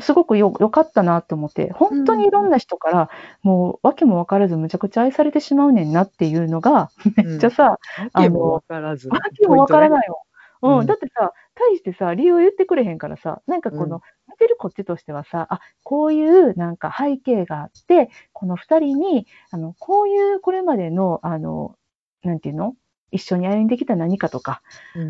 [0.00, 3.10] すごくよ良かったなと思って、本当にいろんな人から、
[3.42, 7.78] もう、訳も分からず、むちゃくちゃ愛されてしまうねんなっていうのが、 めっちゃさ、わ
[8.16, 9.08] けもわからず。
[9.08, 9.90] 訳も分からい。
[9.90, 10.16] ないわ。
[10.62, 10.78] うん。
[10.80, 14.02] うん、だってさ、大してさ、理由を言ってくれへんからさ、なんかこの、うん。
[14.28, 21.76] 見てるこっちとしてはさ、あ、こういうなんか背景があって、この二人に、あの、こういうこれまでの、あの、
[22.22, 22.74] なんていうの？
[23.14, 24.62] 一緒に歩んできた何かとか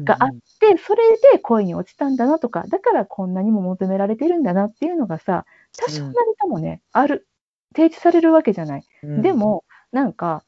[0.05, 0.31] があっ
[0.61, 1.03] て、それ
[1.35, 5.47] で恋に落ちたんだなとか、だからこんなにも求められてるんだなっていうのがさ、
[5.77, 7.29] 多少なりともね、ある、
[7.77, 8.85] 提示されるわけじゃない。
[9.05, 9.23] うん。
[9.23, 10.45] で、も、なんか、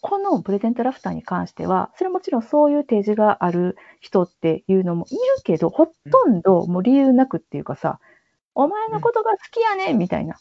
[0.00, 7.98] このプレゼントラフターに関しては、それはもちろんそういう提示がある人っていうのもいるけど、ほとんどもう理由なくっていうかさ、
[8.54, 10.38] お前のことが好きやねんみたいな。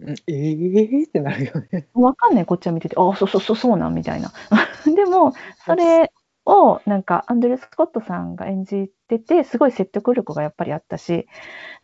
[0.00, 1.04] うんえー？
[1.08, 1.88] ってなるよね。
[1.94, 4.32] わかんない、こっちは見てて、あ、そうそうそう、そうなんみたいな。
[4.94, 5.32] でも、
[5.66, 6.12] それ
[6.50, 11.26] を、なんか、アンドレス・スコットさんが演じてて、すごい説得力がやっぱりあったし、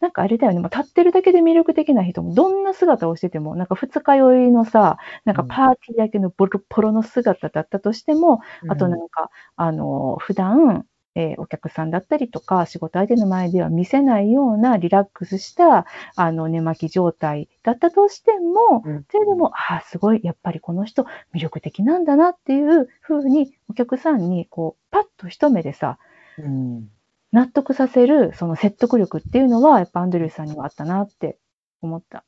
[0.00, 10.86] なんかあれだよね、もう立ってるだけで魅力的な人も、どんな姿をしてても、なんか二日酔いのさ、なんかパーティー焼けのボロポロの姿だったとしても、あとなんか、あの、普段、
[11.16, 21.04] えーお客さんだったりとか、仕事相手の前では見せないようなリラックスした、あの、寝巻き状態だったとしても、うんそれでも、ああ、すごい、やっぱりこの人
[21.34, 25.98] 魅力的なんだなっていうふうに、お客さんに、こう、パッと一目でさ、
[26.38, 26.90] うん
[27.32, 31.36] 納得させる、その説得力っていうのは、やっぱアンドリューさんにはあったなって
[31.82, 32.24] 思った。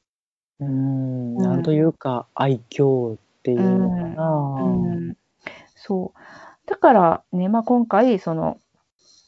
[0.61, 4.31] うんなんというか愛嬌っていうのかな。
[4.65, 5.17] うん、
[5.77, 6.19] そう。
[6.69, 8.59] だからね、まあ、今回、その、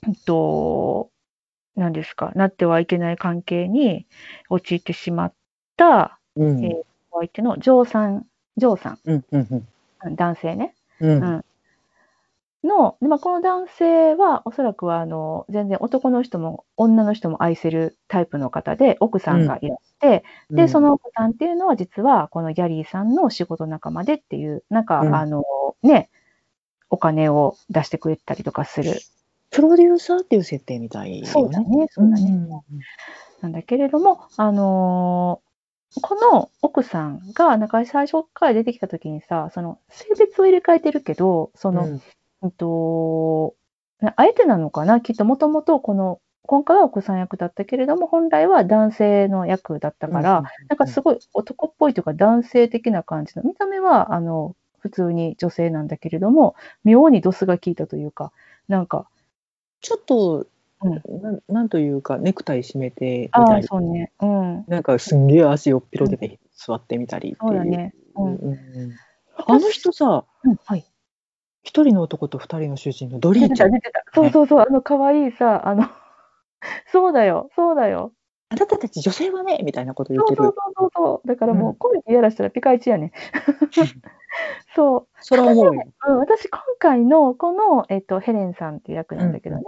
[0.06, 1.10] えっと、
[1.76, 4.06] 何ですか、なってはいけない関係に
[4.48, 5.34] 陥ってしまっ
[5.76, 6.64] たうん。
[6.64, 6.82] えー
[7.12, 8.24] お相手のジョーさん、
[8.56, 9.66] ジョーさん、うんうんうん。
[10.04, 11.10] うん男性ね、うん。
[11.22, 11.44] うん。
[12.64, 20.24] の、でまあ、この男性はおそらくはあの全然男の人も女の人も愛せるタイプの方で奥さんがいらして、
[20.54, 25.14] で、その奥さんっていうのは実はこのギャリーさんの仕事仲間でっていう、なんか、うん。
[25.14, 25.44] あの
[25.82, 26.10] ね、
[26.90, 28.92] お金を出してくれたりとかする。
[29.50, 31.30] プロデューサーっていう設定みたいよね。
[31.30, 32.30] そうだね、そうだね。
[32.30, 32.48] ん。
[33.42, 35.50] なんだけれども、あのー
[36.02, 42.02] この奥さんが、なんか最初から出てきた時にさ、その性別を入れ替えてるけど、その、うん。
[42.42, 43.56] うんと、
[44.00, 45.00] なあえてなのかな？
[45.00, 58.30] きっともともとこの、今回は奥さん役だったけれども、本来は男性の役だったから、なんかすごい男っぽいというか男性的な感じの、見た目は、あの、普通に女性なんだけれども、妙にドスが効いたというか、
[58.68, 59.08] なんか、
[59.80, 60.46] ちょっと、
[60.82, 67.50] うんなんなんというかネクタイ締めてみああ、たりそうね、うん、なんかすんげえ足を広げて座ってみたりっていう。
[67.50, 68.58] そうだね、うん、うん
[69.46, 70.84] あの人さ、うん、はい。
[71.62, 73.72] 一人の男と二人の主人のドリーちゃん。
[73.72, 74.02] 出てた。
[74.14, 75.88] そうそうそう、あの可愛いさ、あの、
[76.92, 78.12] そうだよ、そうだよ。
[78.52, 80.42] あなたたち女性はねみたいなこと言ってる。
[80.42, 81.28] そうそうそう。
[81.28, 83.12] だからもうう、コメディやらしたらピカイチやね。
[84.74, 85.06] そう。
[85.20, 85.82] それは思うよ。
[86.08, 89.62] うん、私、今回のこの、えっと、ヘレンさんっていう役なんだけどね、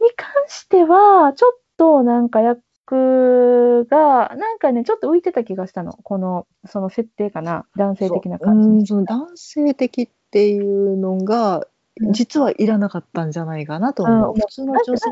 [0.00, 5.92] に関しては、ちょっとなんか役が、なんかね、ちょっと浮いてた気がしたの。
[5.92, 7.66] この、その設定かな。
[7.76, 8.68] 男性的な感じ。
[8.68, 11.66] うんその男性的っていうのが
[12.00, 14.34] うん実はいらなかったんじゃないかなと思う。
[14.34, 15.10] うん普通の女性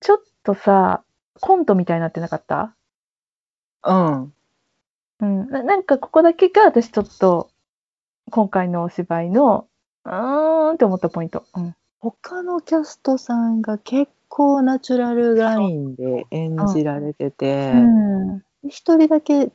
[0.00, 1.02] ちょっとさ、
[1.40, 2.74] コントみたいになってなかった？
[3.84, 4.32] うん。
[5.20, 7.50] うん、ななんかここだけが私ちょっと
[8.30, 9.66] 今回のお芝居の
[10.04, 11.44] うーんって思ったポイント。
[11.56, 17.78] うん、他のキャストさんが結構ナチュラルラインで演じられてて、う
[18.36, 19.50] ん一人だけ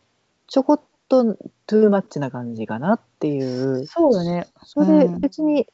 [0.48, 1.36] ちょこっと
[1.68, 3.86] トゥーマッチな感じかなっていう。
[3.86, 4.48] そうだね。
[4.64, 5.68] それうん別に、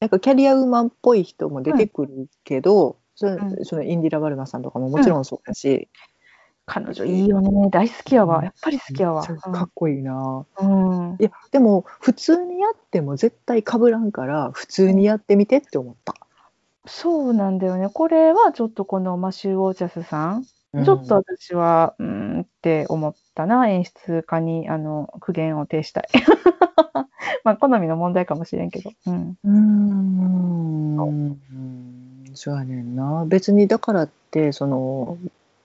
[0.00, 5.88] なんかキャリアウーマンっぽい人も出てくるけど、そうんそのインディラ・バルマさんとかももちろんそうだし、
[6.66, 7.68] 彼女いいよね。
[7.70, 8.42] 大好きやわ。
[8.42, 9.22] やっぱり好きやわ。
[9.24, 10.46] かっこいいな。
[10.60, 11.10] うん。
[11.10, 16.14] うんいやでも普通にやっても絶対かぶらんから普通にやってみてって思った。
[16.86, 17.88] そうなんだよね。
[17.88, 20.44] これはちょっとこのマシュー・ウォーチャスさん、
[20.84, 23.68] ちょっと私は、うーんって思ったな。
[23.68, 26.08] 演出家に、あの、苦言を呈したい。
[27.44, 28.90] まあ、好みの問題かもしれんけど。
[29.06, 29.38] うん。
[29.44, 30.96] うーん
[32.34, 33.24] そうやねんな。
[33.26, 35.18] 別にだからってその、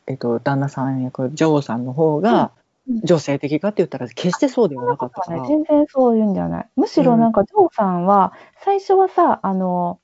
[0.08, 2.52] えっと、旦那さん役ジョーさんの方が
[2.88, 2.96] うん。
[2.96, 3.02] うん。
[3.04, 5.42] 女性的かって言ったら決してそうではなかったから。
[5.42, 6.70] ね、全然そういうんじゃない。
[6.76, 10.00] むしろなんか、ジョーさんは、最初はさ、あの、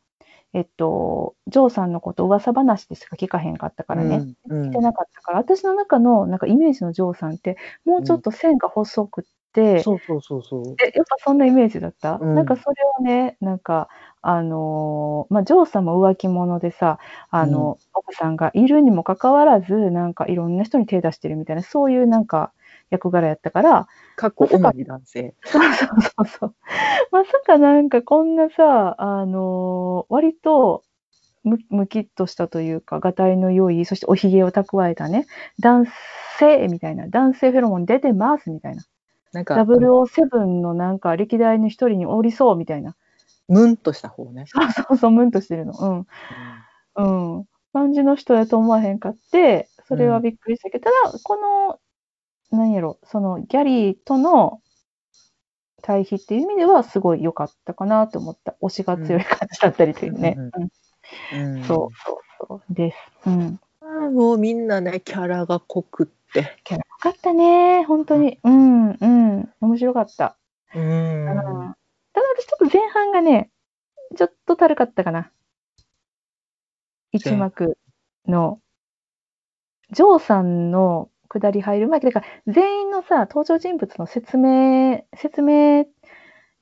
[0.53, 4.24] えっと、ジョーさんのこと噂話でしか聞かへんかったからね。
[4.49, 4.68] うんうん。
[4.68, 10.76] 聞いてなかったから、私の中のなんかイメージのジョーさんって、もうちょっと線が細くって、そうそうそうそう。
[10.82, 12.36] え、やっぱそんなイメージだった、うん。
[12.36, 13.89] なんかそれをね、なんか、
[14.28, 16.99] あのーまあ、ジョーさんも浮気者でさ、
[17.30, 22.53] あの、奥さんがいるにもかかわらず、なんかいろんな人に手出してるみたいな、そういうなんか
[22.89, 25.36] 役柄やったから、かっこ主に男性。
[25.45, 26.55] そうそうそうそう。
[27.11, 30.84] まさかなんかこんなさ、あのー割と
[31.43, 35.28] む、むきっとしたというか、がたいの良い、そしておひげを蓄えたね、
[35.59, 35.86] 男
[36.39, 38.84] 性みたいな、男性フェロモン出てますみたいな。
[39.34, 42.95] なんか007のなんか歴代の一人におりそうみたいな。
[43.47, 44.45] ムンとした方ね。
[44.49, 46.05] そうそうそう、ムンとしてるの。
[46.95, 47.37] うん。
[47.37, 47.45] うん。
[47.73, 51.79] 感じの人やと思わへんかって、それはびっくりしたけど、ただ、この、
[52.51, 54.61] 何やろ、そのギャリーとの
[55.81, 58.55] 対比っていう意味ではすごい良かったかなと思った。
[58.61, 60.35] 推しが強い感じだったりというね。
[60.37, 60.69] うんうん
[61.33, 62.91] うんそうそうそうで
[63.23, 63.29] す。
[63.29, 63.59] うん。
[63.81, 66.59] あーもうみんなねキャラが濃くって。
[66.63, 67.83] キャラ良かったね。
[67.83, 68.39] 本当に。
[68.43, 69.49] うん、うん。
[69.61, 70.37] 面白かった。
[70.73, 71.75] ううんん。
[72.16, 73.49] ただ私ちょっと前半がね、
[74.16, 75.32] ちょっとたるかったかな。
[77.11, 77.78] 一幕
[78.26, 78.61] の、
[79.91, 85.88] ジョーさんの下り入る前だから全員のさ、登場人物の説明、説明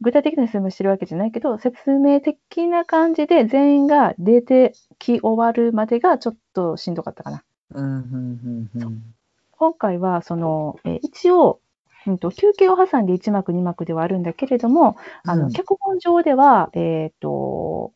[0.02, 7.44] 具体的な説明してるわけじゃないけど、説明的な感じで全員が出てき終わるまでがちょっとしんどかったかな。
[7.76, 9.04] うんうんうんうん
[9.52, 11.62] 今回は、その、えー一応、
[12.08, 17.94] うんと、休憩を挟んで1幕、2幕ではあるんだけれども、あの、うん脚本上では、えっ、と、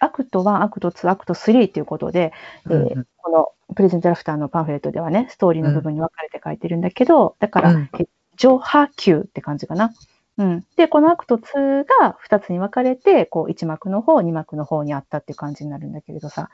[0.00, 2.32] アクト1、アクト2、アクト3ということで、
[2.66, 9.92] えーうんうんこのプレゼントラフターのパンフレットではね、ストーリーの部分に分かれて書いてるんだけど、だから、うんえ序破急って感じかな。
[10.38, 10.64] うん。
[10.76, 16.50] で、このアクト2が2つに分かれて、こう、1幕の方、2幕の方にあったっていう感じになるんだけれどさ、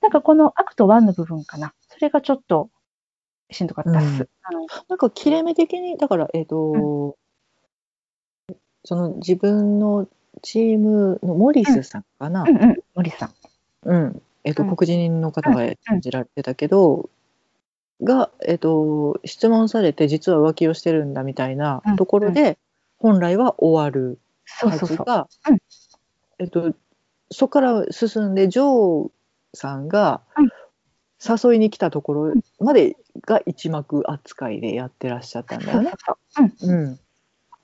[0.00, 1.74] なんかこのアクト1の部分かな。
[1.88, 2.70] それがちょっと
[3.50, 4.06] しんどかったっす。
[4.06, 4.10] うん。
[4.10, 4.26] うん
[4.88, 7.16] なんか切れ目的にだからえっ、と、
[8.84, 10.08] その自分の
[10.42, 13.32] チームのモリスさんかな、うんうん、森さん。
[13.84, 14.22] うん。
[14.44, 14.76] えっとうん。
[14.76, 17.10] 黒人の方が演じられてたけど、
[18.02, 21.96] が、えっと質問されて実は浮気をしてるんだみたいなうん。
[21.96, 22.58] ところで、
[22.98, 24.96] 本来は終わるはそうそうそう。
[24.98, 25.58] ずがうん。
[26.38, 26.74] えっと
[27.32, 29.10] そこから進んでジョー
[29.54, 30.50] さんがうん
[31.22, 32.96] 誘いに来たところまで
[33.26, 35.92] が一幕扱いでやってらっしゃったんだよね。
[35.98, 36.70] そうそうそう。
[36.70, 36.84] うん。
[36.84, 37.00] うん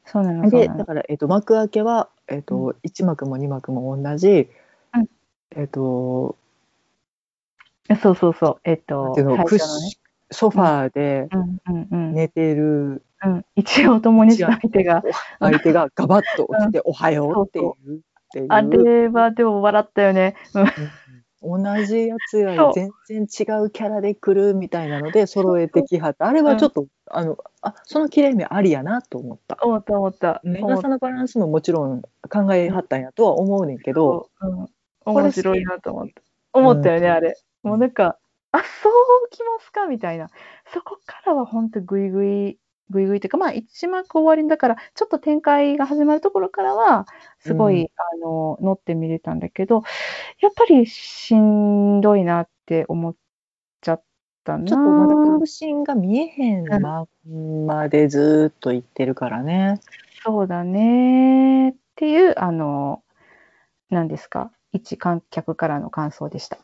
[0.08, 0.48] そうな。
[0.48, 4.48] でだから、えっと幕開けは、えっと一幕も二幕も同じ、
[4.94, 5.06] うん
[5.56, 6.36] えっと
[8.02, 8.60] そうそうそう。
[8.64, 9.28] えっと、なんていう
[10.30, 12.14] ソファーでうんうんうん。
[12.14, 15.02] 寝てるうん、一応共にした相手が。
[15.40, 18.00] 相手がガバッと起きて「おはよう」っていうっ
[18.30, 20.36] ていうあれはでも笑ったよね。
[21.42, 29.58] うんうん同じやつよそうり全然違うキャラで来るみたいなので揃えてきはったあれはちょっと、あのあその切れ目ありやなと思った。
[29.62, 30.40] 思った思った。
[30.44, 34.46] 思っ長さのバランスももちろん考えはったんやとは思うねんけど、た。
[34.46, 34.68] うん、
[35.04, 36.22] 面白いなと思った。
[36.54, 37.38] 思ったよね、うんあれ。
[37.62, 38.16] もうなんか、
[38.52, 39.86] あ、そうきますか？
[39.86, 40.30] みたいな。
[40.72, 42.58] そこからは本当グイグイ、
[42.90, 47.06] グイグイっていうか、まあ一幕終わりだから、ちょっと展開が始まるところからは、
[47.40, 47.88] すごい、うん
[48.22, 49.82] あの、乗って見れたんだけど、
[50.40, 53.14] やっぱりしんどいなって思っ
[53.80, 54.02] ちゃっ
[54.44, 54.64] たな。
[54.64, 59.80] ちょっとまだ確信が見えへんまんまでずーっと言ってるからね。
[60.24, 61.70] そうだね。
[61.70, 63.02] っていう、あの、
[63.90, 66.58] 何ですか、一観客からの感想でした。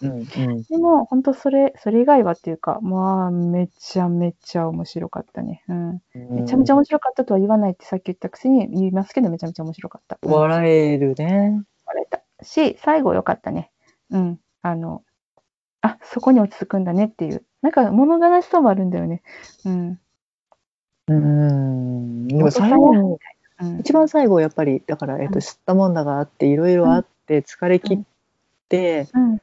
[0.00, 5.62] でも、本当それ、それ以外はっていうか、まあ、めちゃめちゃ面白かったね。
[5.68, 5.88] うん。
[5.90, 10.18] うんめちゃめちゃ面白かったとは言わないってさっき言ったくせに言いますけど、めちゃめちゃ面白かった。
[10.22, 11.62] うん笑えるね。
[11.84, 12.08] 笑え
[12.38, 13.70] たし、最後良かったね。
[14.10, 14.40] うん。
[14.62, 15.02] あの、
[15.82, 17.44] あ、そこに落ち着くんだねっていう。
[17.62, 19.22] なんか物悲しさもあるんだよね。
[19.64, 20.00] うん。
[21.08, 22.28] うん。
[22.28, 23.18] でも最後の
[23.62, 28.04] うん、一番最後やっぱりだから、えっと、うん吸ったもんだがあっていろいろあって疲れ切って、
[28.76, 29.40] うん。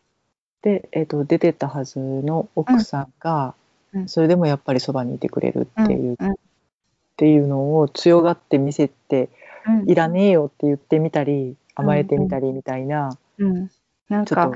[0.61, 3.53] で、えっと、出てったはずの奥さんが、
[3.93, 6.31] うんそれでもやっぱりそばにいてくれるっていう、うん。
[6.31, 6.35] っ
[7.15, 9.29] ていうのを強がって見せて
[9.65, 9.89] うん。
[9.89, 13.71] いらねえよって言ってみたり甘えてみたりみたいな、うん。
[14.09, 14.51] なんか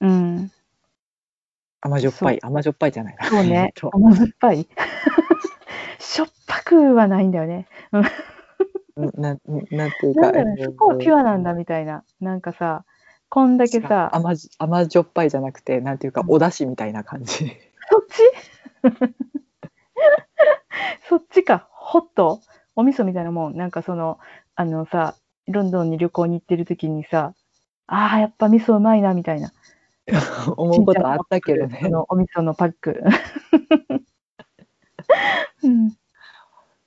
[0.00, 0.50] うん。
[1.80, 3.28] 甘じょっぱい甘じょっぱいじゃないな。
[3.28, 3.72] そうねえっ。
[3.76, 4.66] と甘酸っぱい。
[5.98, 7.66] しょっぱくはないんだよね。
[8.96, 9.52] ななんて
[10.06, 10.32] いうか
[10.64, 12.04] そこはピュアなんだみたいな。
[12.20, 12.84] なんかさ、
[13.34, 16.30] こんだけさ、甘じ甘じょっぱいじゃなくてなんていうかうん。
[16.30, 17.50] お出汁みたいな感じ。
[17.90, 18.22] そっち？
[21.08, 22.40] そっちか、ホット？
[22.76, 23.56] お味噌みたいなもん。
[23.56, 24.20] なんかその、
[24.54, 25.16] あのさ、
[25.48, 27.34] ロンドンに旅行に行ってる時にさ、
[27.88, 29.50] ああ、やっぱ味噌うまいな、みたいな。
[30.56, 31.90] 思うことあったけどね。
[32.08, 33.02] お味噌のパック。
[35.64, 35.88] うん、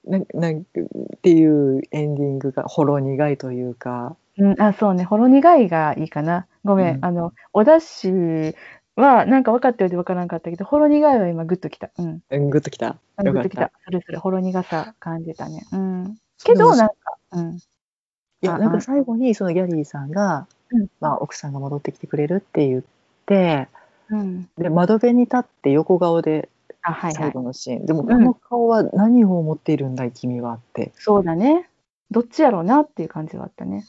[0.06, 0.70] ななんか
[1.16, 6.48] っていうエンディングがほろ苦いというか、うん、あ、そうね、ほろ苦いがいいかな。
[6.64, 8.56] ごめん、うんあの、お出汁
[8.96, 11.90] はなんか分かったようで分からんかったけど、ほろ苦いは今グッときた。
[11.98, 12.22] うん。
[12.30, 12.86] うんグッときた。
[12.88, 13.72] よかったグッときた。。
[13.86, 15.66] それそれ、ほろ苦さ感じたね。
[15.72, 16.18] うん。
[16.44, 16.96] けど、なんか、
[17.32, 17.60] うん。
[18.40, 22.84] いやあなんか最後にそのギャリーさんが、うんまあ、奥さんが戻ってきてくれるって言っ
[23.26, 23.68] て
[24.10, 24.48] うん。
[24.58, 26.50] で窓辺に立って横顔で
[26.84, 27.14] あ、はいはい。
[27.14, 31.70] 最後のシーン、でもこの顔は何を思っているんだい君はって、そうだね。
[32.12, 33.86] どっちやろうなっていう感じはあったね。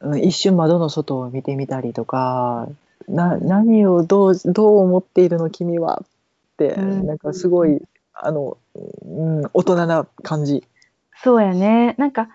[0.00, 2.68] うん一瞬窓の外を見てみたりとか
[3.08, 7.80] な何をどうどう思っているの君はって、うんなんかすごい
[8.22, 10.64] あの、うん、大人な感じ。
[11.22, 11.94] そうやね。
[11.98, 12.28] なんか、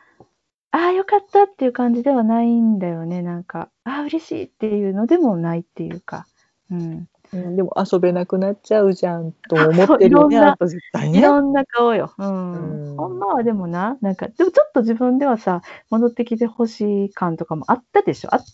[0.72, 3.22] ああ、よかったっていう感じではないんだよね。
[3.22, 6.28] なんか、ああ、嬉しいっていうのでもないっていうか。
[6.72, 7.08] うん。
[7.36, 11.20] うんでも遊べなくなっちゃうじゃんと思ってるよね、そういろんなあ絶対ね。
[11.20, 12.14] いろんな顔よ。
[12.18, 12.90] うん。
[12.90, 18.34] うんほんまはでもな、なんか、でもちょっと自分ではさ、戻ってきてほしい感とかもあったでしょ。
[18.34, 18.48] あった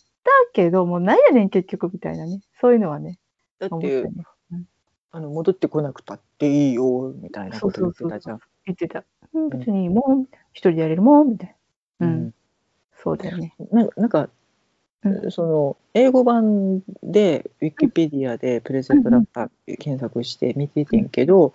[0.53, 2.41] けど、もうなんやねん結局みたいなね。
[2.59, 3.19] そういうのはね、
[3.59, 4.25] だってたね。
[5.13, 8.39] あの戻ってこなくたっていいよみたいなこと言ってたじゃん。
[8.65, 9.03] 言ってた。
[9.33, 10.45] うん、別にいいもん、みたいな。
[10.53, 11.55] 一人でやれるもん、みたい
[11.99, 12.07] な。
[12.07, 12.33] うん。
[13.03, 13.53] そうだよね。
[13.71, 14.29] なんかなんか、
[15.03, 15.31] うん。
[15.31, 21.53] その英語版でウィキペディアでプレゼントラッパー検索して見ててんけど、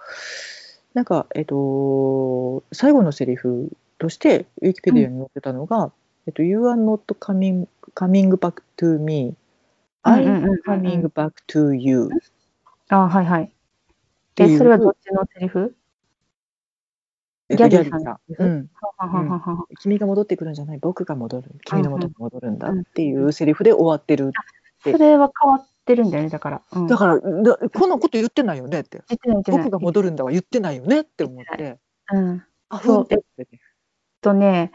[0.95, 5.93] なんかえっと最後のセリフとしてウィキペディアに載ってたのが
[6.27, 9.35] 「えっと You are not coming, coming back to me.
[10.03, 12.09] I'm coming back to you」
[12.89, 13.43] あはいはい。
[13.45, 13.51] え、
[14.35, 14.59] ていう。
[14.59, 15.75] それはどっちのセリフ？
[17.49, 18.01] えっとギャリーさん。
[18.01, 18.69] ギのセリフうん、
[19.79, 20.79] 君が戻ってくるんじゃない。
[20.79, 21.51] 僕が戻る。
[21.65, 24.33] 君の元に戻るんだっていうセリフで終わってる、
[24.85, 26.63] でそれは変わってるんだよね、だから。
[26.73, 29.03] うん、だからだこんなこと言ってないよねって。
[29.09, 29.61] 言ってない言ってない。
[29.65, 31.79] 僕が戻るんだは言ってないよねって思って。
[32.13, 32.45] うん。
[32.69, 33.07] あそう。
[33.09, 33.21] ふんっ
[34.27, 34.73] とね、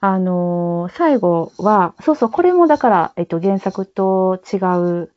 [0.00, 4.56] あのー最後は、そうそう、これもだから、えっと、原作と違
[5.02, 5.12] う。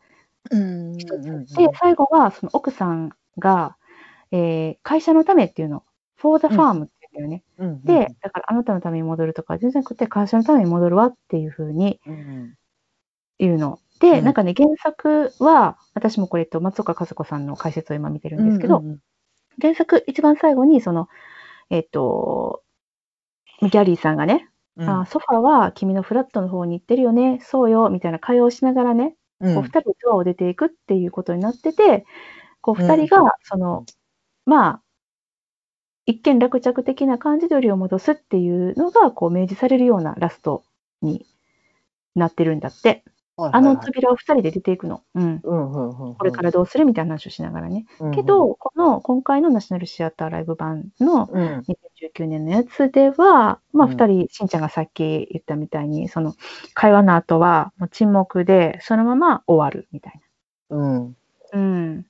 [0.49, 3.75] で、最後は、その奥さんが、
[4.31, 5.83] えー会社のためっていうの、
[6.17, 7.43] for the うん farm って言うんだよね。
[7.57, 7.81] うん。
[7.83, 12.53] で、だからあなたのために戻るとか、全然なくて会社のために戻るわっていうふうにうん
[13.39, 13.79] 言うの。
[13.99, 14.25] で、うん。
[14.25, 18.99] なんかね、原作は、私もこれと松岡和子さんの解説を今見てるんですけど、うん
[19.61, 21.07] 原作一番最後に、その、
[21.69, 22.63] えっと、
[23.61, 24.89] ギャリーさんがね、うん。
[24.89, 29.53] あソファーは君のフラットの方に行ってるよね、そうよ、みたいな会話をしながらね、うん。
[29.53, 32.05] こう二人でドアを出ていくっていうことになってて、
[32.61, 33.85] こううん二人が、その、
[34.45, 34.82] まあ、
[36.05, 40.63] 一見落着的な感じでよりを戻すっていうのが、こう明示されるようなラスト
[41.01, 41.25] に
[42.15, 43.03] なってるんだって。
[43.35, 45.01] あの扉を二人で出ていくの。
[45.15, 45.41] うん。
[45.43, 47.85] うんうんうんうんこれからどうするみたいな話をしながらね。
[47.99, 56.35] うんけど、この今回のナショナルシアターライブ版のうん2019年のやつでは、まあ、うん二人、しんちゃんがさっき言ったみたいに、その
[56.75, 60.21] 会話の後はもう沈黙で、そのまま終わるみたい
[60.69, 61.17] うん
[61.53, 61.59] な。
[61.59, 62.05] うん。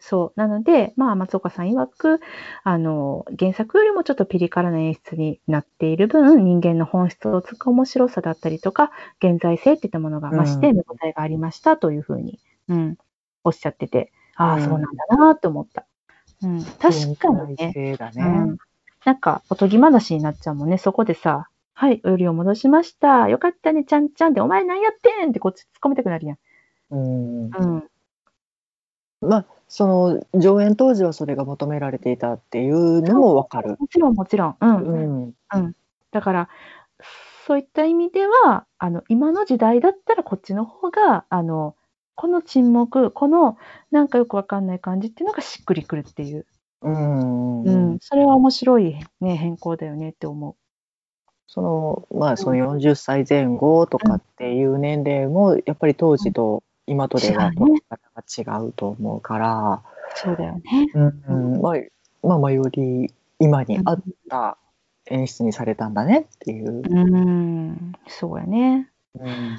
[0.00, 0.40] そう。
[0.40, 2.20] なので、まあ、松岡さん曰く、
[2.64, 8.90] あの、原作よりもちょっとピリ辛な演出になっている分、人間の本質をつく面白さだったりとか、
[9.22, 12.96] 現在性っていったものが増して、うん見応えがありましたというふうに、うん、
[13.44, 15.84] おっしゃってて、ああ、うんそうなんだなと思った。
[16.42, 17.72] うん、確かにね。
[17.74, 18.56] ねうん、
[19.04, 20.78] なんか、おとぎ話になっちゃうもんね。
[20.78, 23.28] そこでさ、はい、およりを戻しました。
[23.28, 26.38] よかったね、ちゃんちゃんで、お前何やってんってこっち突っ込みたくなるやん。
[26.90, 27.90] うんうん。
[29.20, 33.76] まあその上演当時はそれが求められていたっていうのもわかる。
[33.78, 34.56] もちろん、もちろん。
[34.60, 35.34] うん。
[35.54, 35.74] うん
[36.10, 36.48] だから、
[37.46, 41.76] そういった意味では、あの、今の時代だったらこっちの方が、あの、
[42.16, 43.58] この沈黙、この
[43.92, 46.46] なんかよくわかんない感じっていうのがしっくりくるっていう。
[46.82, 47.98] うんうん。
[48.00, 50.56] それは面白いね、変更だよねって思
[51.46, 60.18] そのまあその40歳前後とかっていう年齢もやっぱり当時と今とでは違うね捉え方が違うと思うから、う。
[60.18, 60.62] そうだよね。
[61.28, 61.74] うんまあ、
[62.26, 64.58] まあまあより今に合った
[65.06, 66.82] 演出にされたんだねっていう。
[66.84, 67.92] うん。
[68.08, 68.90] そうやね。
[69.18, 69.58] うん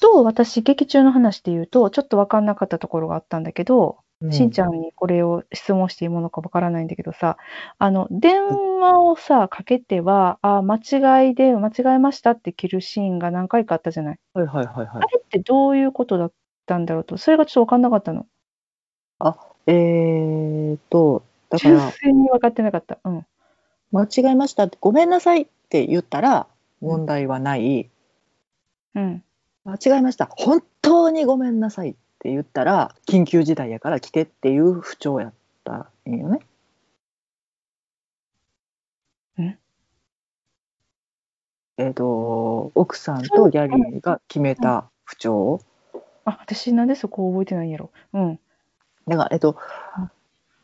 [0.00, 3.98] と、私、劇中の話で言うと、ちょっと分かんなかったところがあったんだけど、
[4.30, 7.38] しんちゃんにこれを質問していいものか分からないんだけどさ、
[7.78, 14.18] あの、電話をさ、かけては、あ、間違いで、間違えましたって切るシーンが何回かあったじゃない？
[14.34, 15.00] はいはいはいはいあ。
[15.00, 16.32] れってどういうことだっ
[16.66, 18.26] たんだろうと、それがちょっと分かんなかったの？
[19.66, 22.98] えーとだか純ら粋に分かってなかった。
[23.04, 23.26] うん。
[23.92, 26.46] 間違えましたってごめんなさいって言ったら
[26.80, 27.90] 問題はない。
[28.94, 29.22] うん。
[29.64, 35.32] 間違えました本当にごめんなさいって言ったら緊急事態やから来てっていう不調やっ
[35.64, 36.40] たんよね。
[39.38, 39.60] ん
[41.78, 45.60] えっ、と奥さんとギャリーが決めた不調。
[46.24, 47.90] あ、私なんでそこ覚えてないんやろ。
[48.14, 48.40] うん。
[49.08, 49.56] だからえっ、と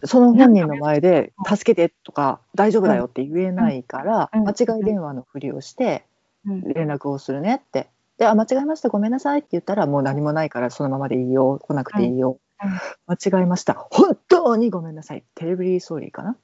[0.05, 6.05] その本人の前で「助けて」とか「大丈夫だよ」って言えないからうん間違い電話のふりをして
[6.47, 6.63] うん。
[6.75, 7.89] 連絡をするねって。
[8.19, 12.31] で、あ、間違えました、ごめんなさいって言ったら、もう何もないからそのままでいいよ、来なくていいよ。
[12.31, 12.37] うん
[13.07, 15.25] 間違えました、本当にごめんなさい。
[15.35, 16.39] テレビリーソーリーかな？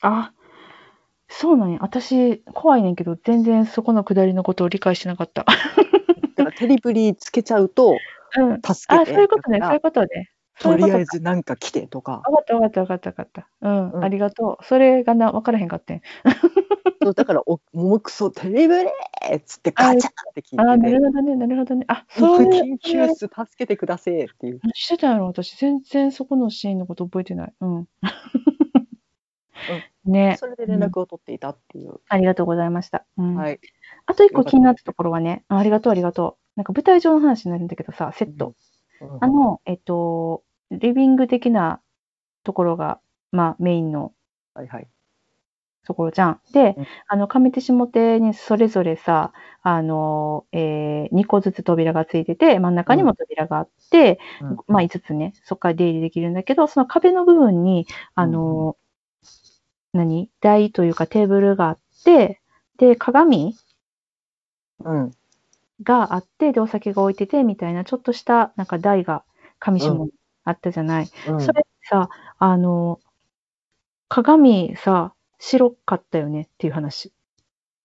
[0.00, 0.32] あ、
[1.28, 1.78] そうなんや。
[1.82, 5.44] 私、怖いねんけど、全然そこのくだりのことを理解してなかった。
[6.36, 7.96] だからテレビリーつけちゃうと、
[8.38, 8.62] うん。
[8.62, 9.12] 助けあ、て。
[9.14, 10.08] そういうことね、だからそういうことね。
[10.08, 12.12] そういうこととりあえずなんか来てとか。
[12.12, 13.48] わかったわかったわかったわかった。
[13.60, 14.64] うん、うんありがとう。
[14.64, 16.02] それがな、わからへんかってん。
[17.02, 20.80] そうだから、おもうくそ、テレビリーっつってガチャって聞いててなる。
[20.80, 21.84] ほどね、なるほどね。
[21.88, 22.74] あ、そういう。
[22.74, 24.60] 緊急室助けてくださいっていう。
[24.62, 27.52] 何してたんやろ私、全然そこのシーンのこと覚えてない。
[27.60, 27.88] うん。
[30.04, 32.00] ね、それで連絡を取っていたっていう。
[32.08, 33.04] ありがとうございました。
[33.16, 33.36] うん。
[33.36, 33.60] はい。
[34.06, 36.58] あと一個気になったところはね、あありがとう、ありがとう。
[36.58, 38.48] なんか舞台上の話になるんだけどさ、セット。
[38.48, 38.54] うん
[39.20, 40.44] あの、えっと、
[40.80, 41.80] リビング的な
[42.44, 43.00] ところが、
[43.32, 44.12] まあ、メインの
[44.54, 44.88] はいはい。
[45.84, 46.40] ところじゃん。
[46.52, 49.32] でうん、あの、上手下手にそれぞれさ、
[49.62, 58.76] あの、え2個ずつ扉がついてて、真ん中にも扉があって、うんまあ5つね、そこから出入りできるんだけど、その壁の部分に、あの、
[59.94, 60.30] 何？
[60.40, 62.40] 台というかテーブルがあって、
[62.78, 63.54] で、鏡
[64.84, 65.10] うん。
[65.82, 69.24] があって、で、お酒が置いてて、みたいな、ちょっとした、なんか台が
[69.60, 70.12] 上下に
[70.44, 71.10] あったじゃない。
[71.28, 71.40] うん。
[71.40, 72.08] それさ、
[72.38, 73.00] あの、
[74.08, 77.12] 鏡さ、白かったよねっていう話。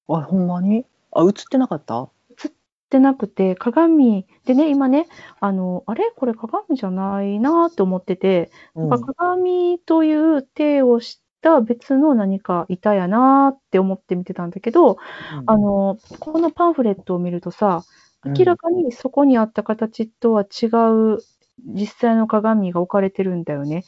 [0.08, 0.86] あ、ほんまに？
[1.12, 2.04] あ、映ってなかった？
[2.04, 5.08] ってなくて、鏡でね、今ね、
[5.42, 6.12] あの、あれ？
[6.16, 8.90] これ鏡じゃないなって思ってて、うん。
[8.90, 14.98] なんか鏡という体をした別の何かいたやなって思って見てたんだけど、
[15.46, 17.84] あの、このパンフレットを見るとさ、
[18.24, 21.20] 明らかにそこにあった形とは違う
[21.66, 23.84] 実際の鏡が置かれてるんだよね。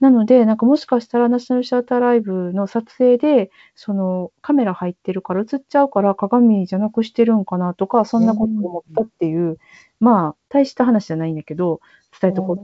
[0.00, 9.58] なので、なんかもしかしたらナショナルシアターライブの撮影で、そのカメラ入ってるから映っちゃうから鏡じゃなくしてるんかなとか、そんなこと思ったっていう、
[10.00, 11.80] まあ、大した話じゃないんだけど、
[12.18, 12.56] 伝えとこう。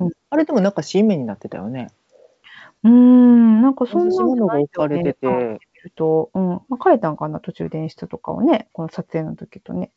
[0.00, 1.88] うんあれでもなんか新面になってたよね。
[2.84, 5.58] うーん、なんかそんなものが置かれてて、うん、
[6.68, 9.90] まあ、変えたんかな、途中で演出とかをね、この撮影の時とね。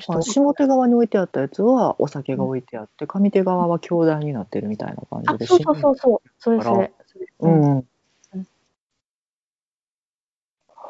[0.00, 5.46] 下手側に置いてあったやつはお酒が置いてあって、上手側は兄弟になってるみたいな感あじ、で。
[5.46, 6.92] そうそうそうそう、それそれ。
[7.40, 7.86] ううん、ん。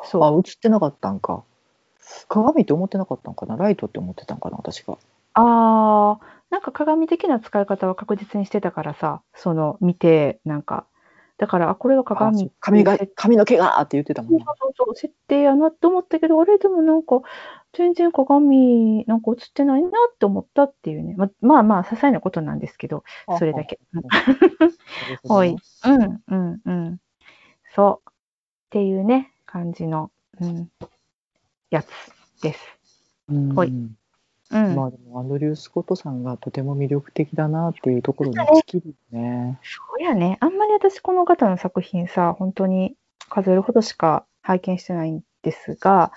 [0.05, 0.23] そう。
[0.25, 1.43] あ、映ってなかったんか。
[2.29, 3.57] 鏡って思ってなかったんかな？
[3.57, 4.57] ライトって思ってたんかな？
[4.57, 4.95] 私が。
[5.35, 10.87] ああ、なんか鏡的な使い方は確実にしてたからさ、その見て、なんか、
[11.39, 17.21] だから、あ、これはあ鏡髪が設髪の毛がって言ってたもんそうそうそう、設定やなって思ったけど、あれでもなんか、
[17.73, 21.15] 全然鏡、なんか映ってないなって思ったっていうね。
[21.17, 23.05] ままあまあ、些細なことなんですけど、
[23.39, 23.79] それだけ。
[23.95, 25.55] うんおい。
[25.85, 27.01] うん、うん、うん。
[27.75, 28.11] そう。
[28.11, 28.13] っ
[28.71, 30.11] ていうね、感じの、
[30.41, 30.71] うん、
[31.71, 31.89] やつ
[32.43, 32.61] です。
[33.29, 33.73] うんほい
[34.51, 34.75] うん。
[34.75, 39.59] まあでもアンドリュー・スコットさんがとても魅力的だなっていうところに尽きるよね。
[39.63, 40.39] そうやね。
[40.41, 42.97] あんまり私この方の作品さ、本当に
[43.29, 46.13] 数えるほどしか拝見してないんですが、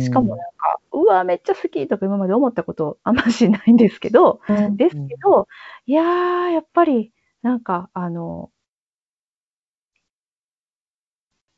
[0.00, 5.46] しかもなんか、うわ、めっちゃ好きとか今まで思ったことあんましないんですけど、うん、ですけど、
[5.86, 7.12] いやー、やっぱり、
[7.42, 8.50] なんか、あの、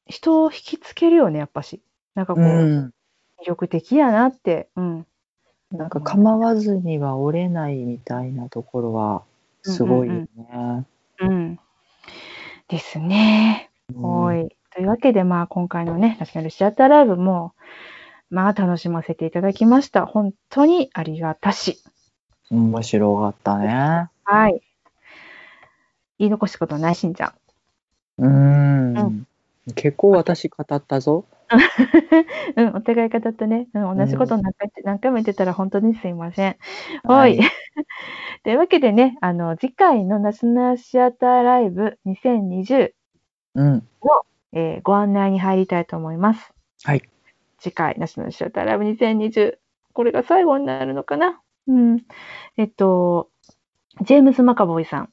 [0.06, 1.82] 人を引きつけるよね、やっぱし。
[2.14, 2.92] なんかこう、うん、
[3.40, 5.06] 魅力的やなって、うん。
[5.72, 9.22] なんか構わずには折れないみたいなところは
[9.62, 10.28] すごいよね。
[11.20, 11.58] うん。
[12.68, 13.70] ですね。
[13.94, 14.56] うんはい。
[14.74, 17.54] というわけで、まあ、今回のね、ナショナルシアターライブも、
[18.30, 20.06] まあ、楽しませていただきました。
[20.06, 21.82] 本当にありがたし。
[22.50, 24.08] 面白かったね。
[24.24, 24.60] はい。
[26.18, 27.32] 言い残したことないしんちゃん。
[28.18, 29.26] うん。
[29.66, 31.24] う結構私語ったぞ。
[32.56, 36.56] うん、お互い方とね、うん、同じこと何回,、何回も言ってたら本当にすいません。
[37.04, 37.16] は。
[37.16, 37.38] はい
[38.44, 42.92] というわけでね、あの、次回のナショナルシアターライブ2020、
[43.54, 43.88] うん。
[44.52, 46.52] えーご案内に入りたいと思います。
[46.84, 47.02] はい。
[47.58, 49.58] 次回、ナショナルシアターライブ2020、
[49.94, 51.40] これが最後になるのかな？
[51.68, 52.02] うん。
[52.56, 53.30] えっと、
[54.02, 55.10] ジェームズ・マカボイさん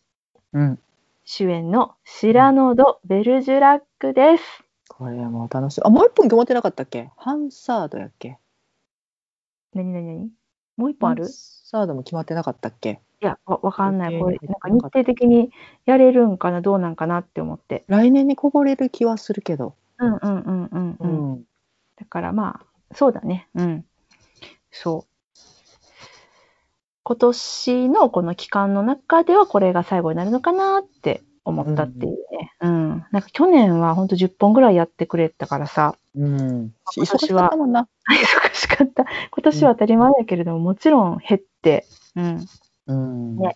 [0.53, 0.79] うん。
[1.25, 4.62] 主演のシラノ・ド・ベルジュラックです。
[5.03, 5.81] これも楽しい。
[5.83, 7.11] あ、もう一本決まってなかったっけ？
[7.17, 8.37] ハンサードやっけ？
[9.73, 10.29] 何何何？
[10.77, 11.23] もう一本ある？
[11.23, 13.01] ハンサードも決まってなかったっけ？
[13.21, 14.17] いや、わわかんない。
[14.17, 15.51] これ、なんか日程的に
[15.85, 17.83] やれるんかな、どうなんかなって思って。
[17.87, 19.75] 来年にこぼれる気はするけど。
[19.97, 21.31] うんうんうんうんううん。
[21.33, 21.43] ん。
[21.97, 23.49] だからまあ、そうだね。
[23.55, 23.85] うん。
[24.71, 25.39] そう。
[27.03, 32.53] 今年のこの期間の中ではこれが最後になるのかなって思ったっていうね。
[32.61, 33.05] うん。
[33.11, 36.73] なんか去年はほんと10本ぐらいやってくれたからさ、うん。
[36.95, 37.87] 今忙し年はかったもんな。
[38.09, 39.03] 忙しかった。
[39.03, 42.45] 今年は当たり前だけれども、もちろん減って、うん。
[42.87, 43.37] うん。
[43.37, 43.55] ね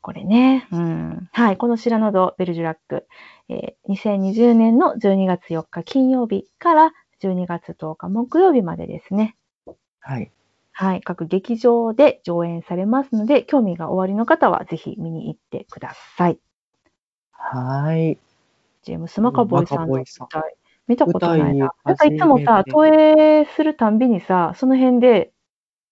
[0.00, 0.68] これね。
[0.70, 1.28] うん。
[1.32, 1.56] はい。
[1.56, 3.06] このシラノド・ベルジュラック、
[3.48, 6.92] えー2020年の12月4日金曜日から
[7.22, 9.36] 12月10日木曜日までですね。
[10.00, 10.30] はい。
[10.72, 11.00] はい。
[11.02, 16.38] 各劇場で上演されますので、興味がおありの方はぜひ見に行ってください。
[17.52, 18.18] はい。
[18.82, 20.56] ジェームス・マカボイさんの舞台、
[20.88, 21.72] 見たことないな。
[21.84, 25.32] なんかいつもさ、投影するたんびにさ、その辺で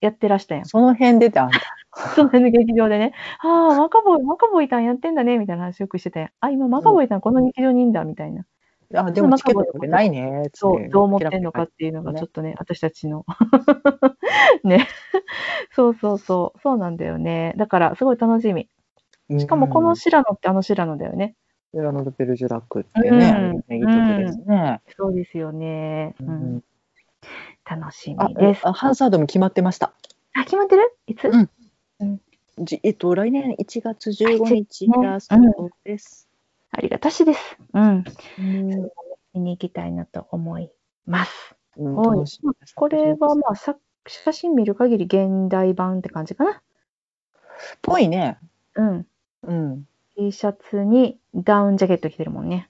[0.01, 0.65] やってらしたやん。
[0.65, 1.59] その辺出てあんた。
[2.15, 6.29] その辺の劇場でね、ああ、マカボイ、マカボイさんやってんだね、みたいな話よくしてたやん。
[6.39, 8.45] あ、今マカボイさんこの劇場にいんだ、みたいな。
[8.95, 10.43] あ、でもチケット取れないね。
[10.53, 13.25] そう、どう思ってんのかっていうのがちょっとね、私たちの。
[14.63, 14.87] ね。
[15.71, 17.53] そうそうそう、そうなんだよね。
[17.57, 18.69] だから、すごい楽しみ。
[19.39, 21.35] しかも、このシラノってあのシラノだよね。
[21.73, 24.81] セラノド・ベルジュラックっていうね、うん名曲ですね。
[24.95, 26.15] そうですよね。
[26.19, 26.63] ううんん
[27.65, 28.67] 楽しあみです。
[28.67, 29.91] あハンサードも決まってました。
[30.35, 30.95] あ、決まってる？
[31.07, 31.35] いつ、う
[32.05, 32.19] ん
[32.59, 35.35] じえっと、来年1月15日ねラスト
[35.83, 36.29] です。
[36.69, 37.57] ありがたしです。
[37.73, 38.03] うん。
[38.37, 38.89] うん
[39.33, 40.69] 見に行きたいなと思い
[41.07, 41.55] ます。
[41.77, 42.27] うんはい
[42.75, 43.75] これはまあ、さ
[44.05, 46.61] 写真見る限り現代版って感じかな。
[47.81, 48.37] ぽいね。
[48.75, 49.07] うん。
[49.43, 49.87] うん。
[50.15, 52.69] T シャツにダウンジャケット着てるもんね。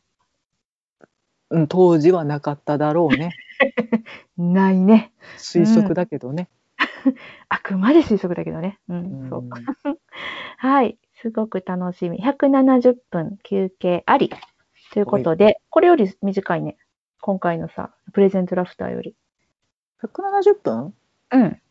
[1.49, 3.31] うん、当時はなかっただろうね。
[4.37, 5.11] ないね。
[5.37, 6.49] 推測だけどね。
[7.49, 8.79] あくまで推測だけどね。
[8.89, 9.43] うん、そう。
[10.57, 10.97] はい。
[11.21, 12.19] すごく楽しみ。
[12.19, 14.31] 170分休憩あり。
[14.91, 16.77] ということで、これより短いね。
[17.21, 19.15] 今回のさ、プレゼントラフターより。
[20.01, 20.93] 170分
[21.31, 21.61] うん。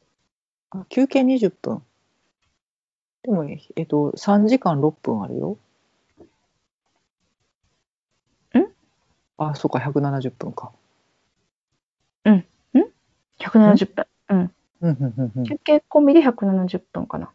[0.70, 1.82] あ休憩20分。
[3.24, 5.56] でも、えっと、3時間6分あるよ。
[8.58, 8.66] ん
[9.38, 10.72] あ、そうか、170分か。
[13.38, 14.06] 170分。
[14.28, 14.52] うん。
[14.82, 17.30] うんうんうんうん休憩込みで170分かな。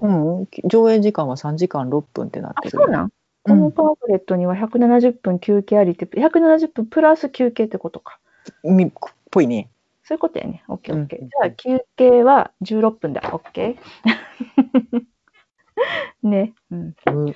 [0.00, 0.08] う
[0.42, 2.78] ん、上映時間は3時間6分ってなっあ、てる。
[2.78, 3.06] そうなん？
[3.06, 3.10] う
[3.44, 8.18] このんパンフレットには170分休憩ありって、170分プラス休憩ってことか。
[8.64, 8.90] みっ
[9.30, 9.68] ぽいね。
[10.04, 10.64] そういうことやね。
[10.68, 11.18] OK、うん OK。
[11.18, 13.22] じゃあ、休憩は16分だ。
[13.22, 13.76] OK?
[16.22, 16.54] ね。
[16.70, 16.94] うん。
[17.06, 17.34] うん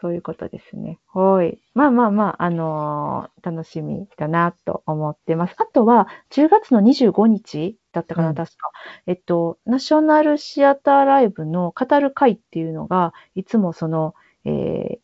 [0.00, 1.00] そういうことですね。
[1.12, 1.58] はい。
[1.74, 5.56] まあまあまあ、あのー楽しみだなと思ってます。
[5.58, 8.70] あとは、10月の25日だったかな、うん確か。
[9.06, 15.00] えっと、ナショナルシアターライブの語る会っていうのが、いつもその、えー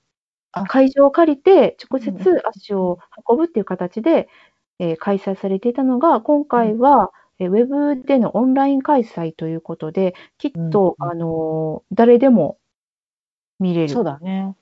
[0.53, 2.99] あ会場を借りて直接うん足を
[3.29, 4.29] 運ぶっていう形で、
[4.79, 7.67] えー開催されていたのが、今回は、えーウェ
[7.97, 12.59] ブでのオンライン開催ということで、きっと、うんあのー誰でも
[13.61, 13.89] 見れる。
[13.89, 14.55] そうだね。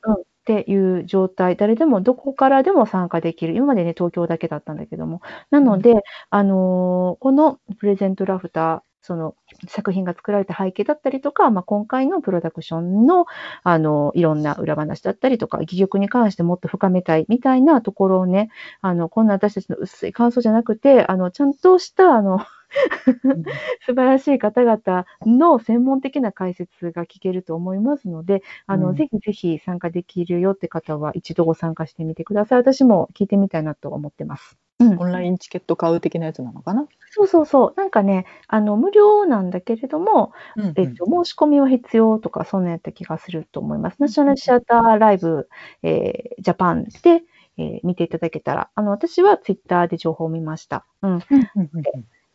[0.43, 3.55] っていう状態、誰でもどこからでも参加できる。
[3.55, 5.21] 今までね、東京だけだったんだけども。
[5.51, 9.35] なので、あのーこのプレゼントラフター、その
[9.69, 13.27] 作品が作られた背景だったりとか、まあ、今回のプロダクションの、
[13.65, 18.51] あのいろんな裏話だったりとか、戯曲に関してもっと深めたいみたいなところをね、
[18.81, 22.41] あの、こんな私たちの薄い感想じゃなくて、あの、ちゃんとした、あの、
[23.87, 32.59] 素晴らしい方々の専門的な解説が聞けると思いますので、あの、うんぜひぜひ参加できるよって方は一度ご参加してみてください。
[32.61, 34.57] 私も聞いてみたいなと思ってます。
[34.81, 36.87] うんオンラインチケット買う的なやつなのかな？
[37.11, 37.75] そうそうそう。
[37.77, 43.97] なんかね、あの、無料なんだけれども、うんえっと、申し込みは必要とか、そんなやった気がすると思います。
[44.01, 45.49] ナショナルシアターライブ、
[45.83, 47.23] えージャパンで、
[47.59, 50.87] えー見ていただけたら、あの、私はツイッターで情報を見ました。
[51.03, 51.21] うん。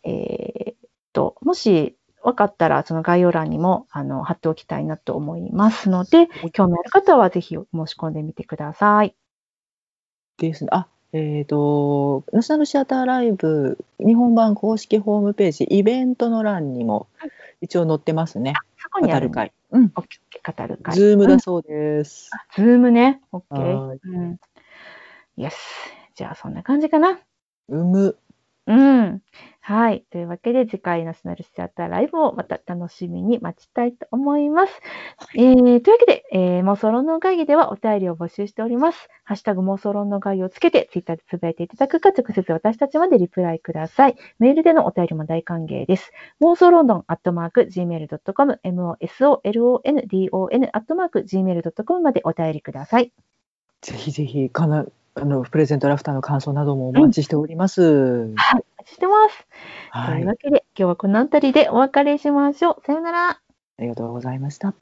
[0.07, 0.75] うんうんうんえーっ
[1.13, 9.15] と、もし分かったら、その概要欄にも、あの、貼っておきたいなと思いますので、興味ある方はぜひ申し込んでみてください。
[10.37, 10.69] ですね。
[10.71, 17.07] あ、えっ、と、ナショナルシアターライブ日本版公式ホームページイベントの欄にも
[17.61, 18.53] 一応載ってますね。
[18.77, 19.53] そこにある語る会。
[19.71, 19.91] うん。
[19.95, 20.95] オッケー、語る会。
[20.95, 22.29] Zoomうんだそうです。
[22.55, 23.21] ズームね。
[23.31, 23.99] オッケはーー。
[24.03, 24.37] うん。
[25.37, 25.55] よし。
[26.15, 27.19] じゃあ、そんな感じかな。
[27.69, 28.17] うむ。
[28.67, 29.21] うん。
[29.61, 30.03] はい。
[30.11, 34.73] というわけで、次回ナショナルシアターライブをまた楽しみに待ちたいと思います。
[35.35, 39.07] えー、というわけで、えー、妄想ロンドン会議ではお便りを募集しております。
[39.23, 44.17] ハッシュタグ妄想ロンドン会議をつけて、ツイッターでつぶやいていただくか、直接私たちまでリプライください。
[44.39, 46.11] メールでのお便りも大歓迎です。
[46.41, 53.13] 妄想ロンドンアットマーク gmail.com、mosolondon アットマーク gmail.com までお便りください。
[53.81, 54.85] ぜひぜひかな
[55.19, 57.81] あのプレゼントラフターの感想などもお待ちしております。
[57.81, 58.65] はい。
[58.77, 59.47] お待ちしてます。
[59.91, 60.13] とはい。
[60.15, 62.85] あいうわけで、今日はこの辺りでお別れしましょう。
[62.85, 63.41] さよなら。
[63.79, 64.73] りがとうございました。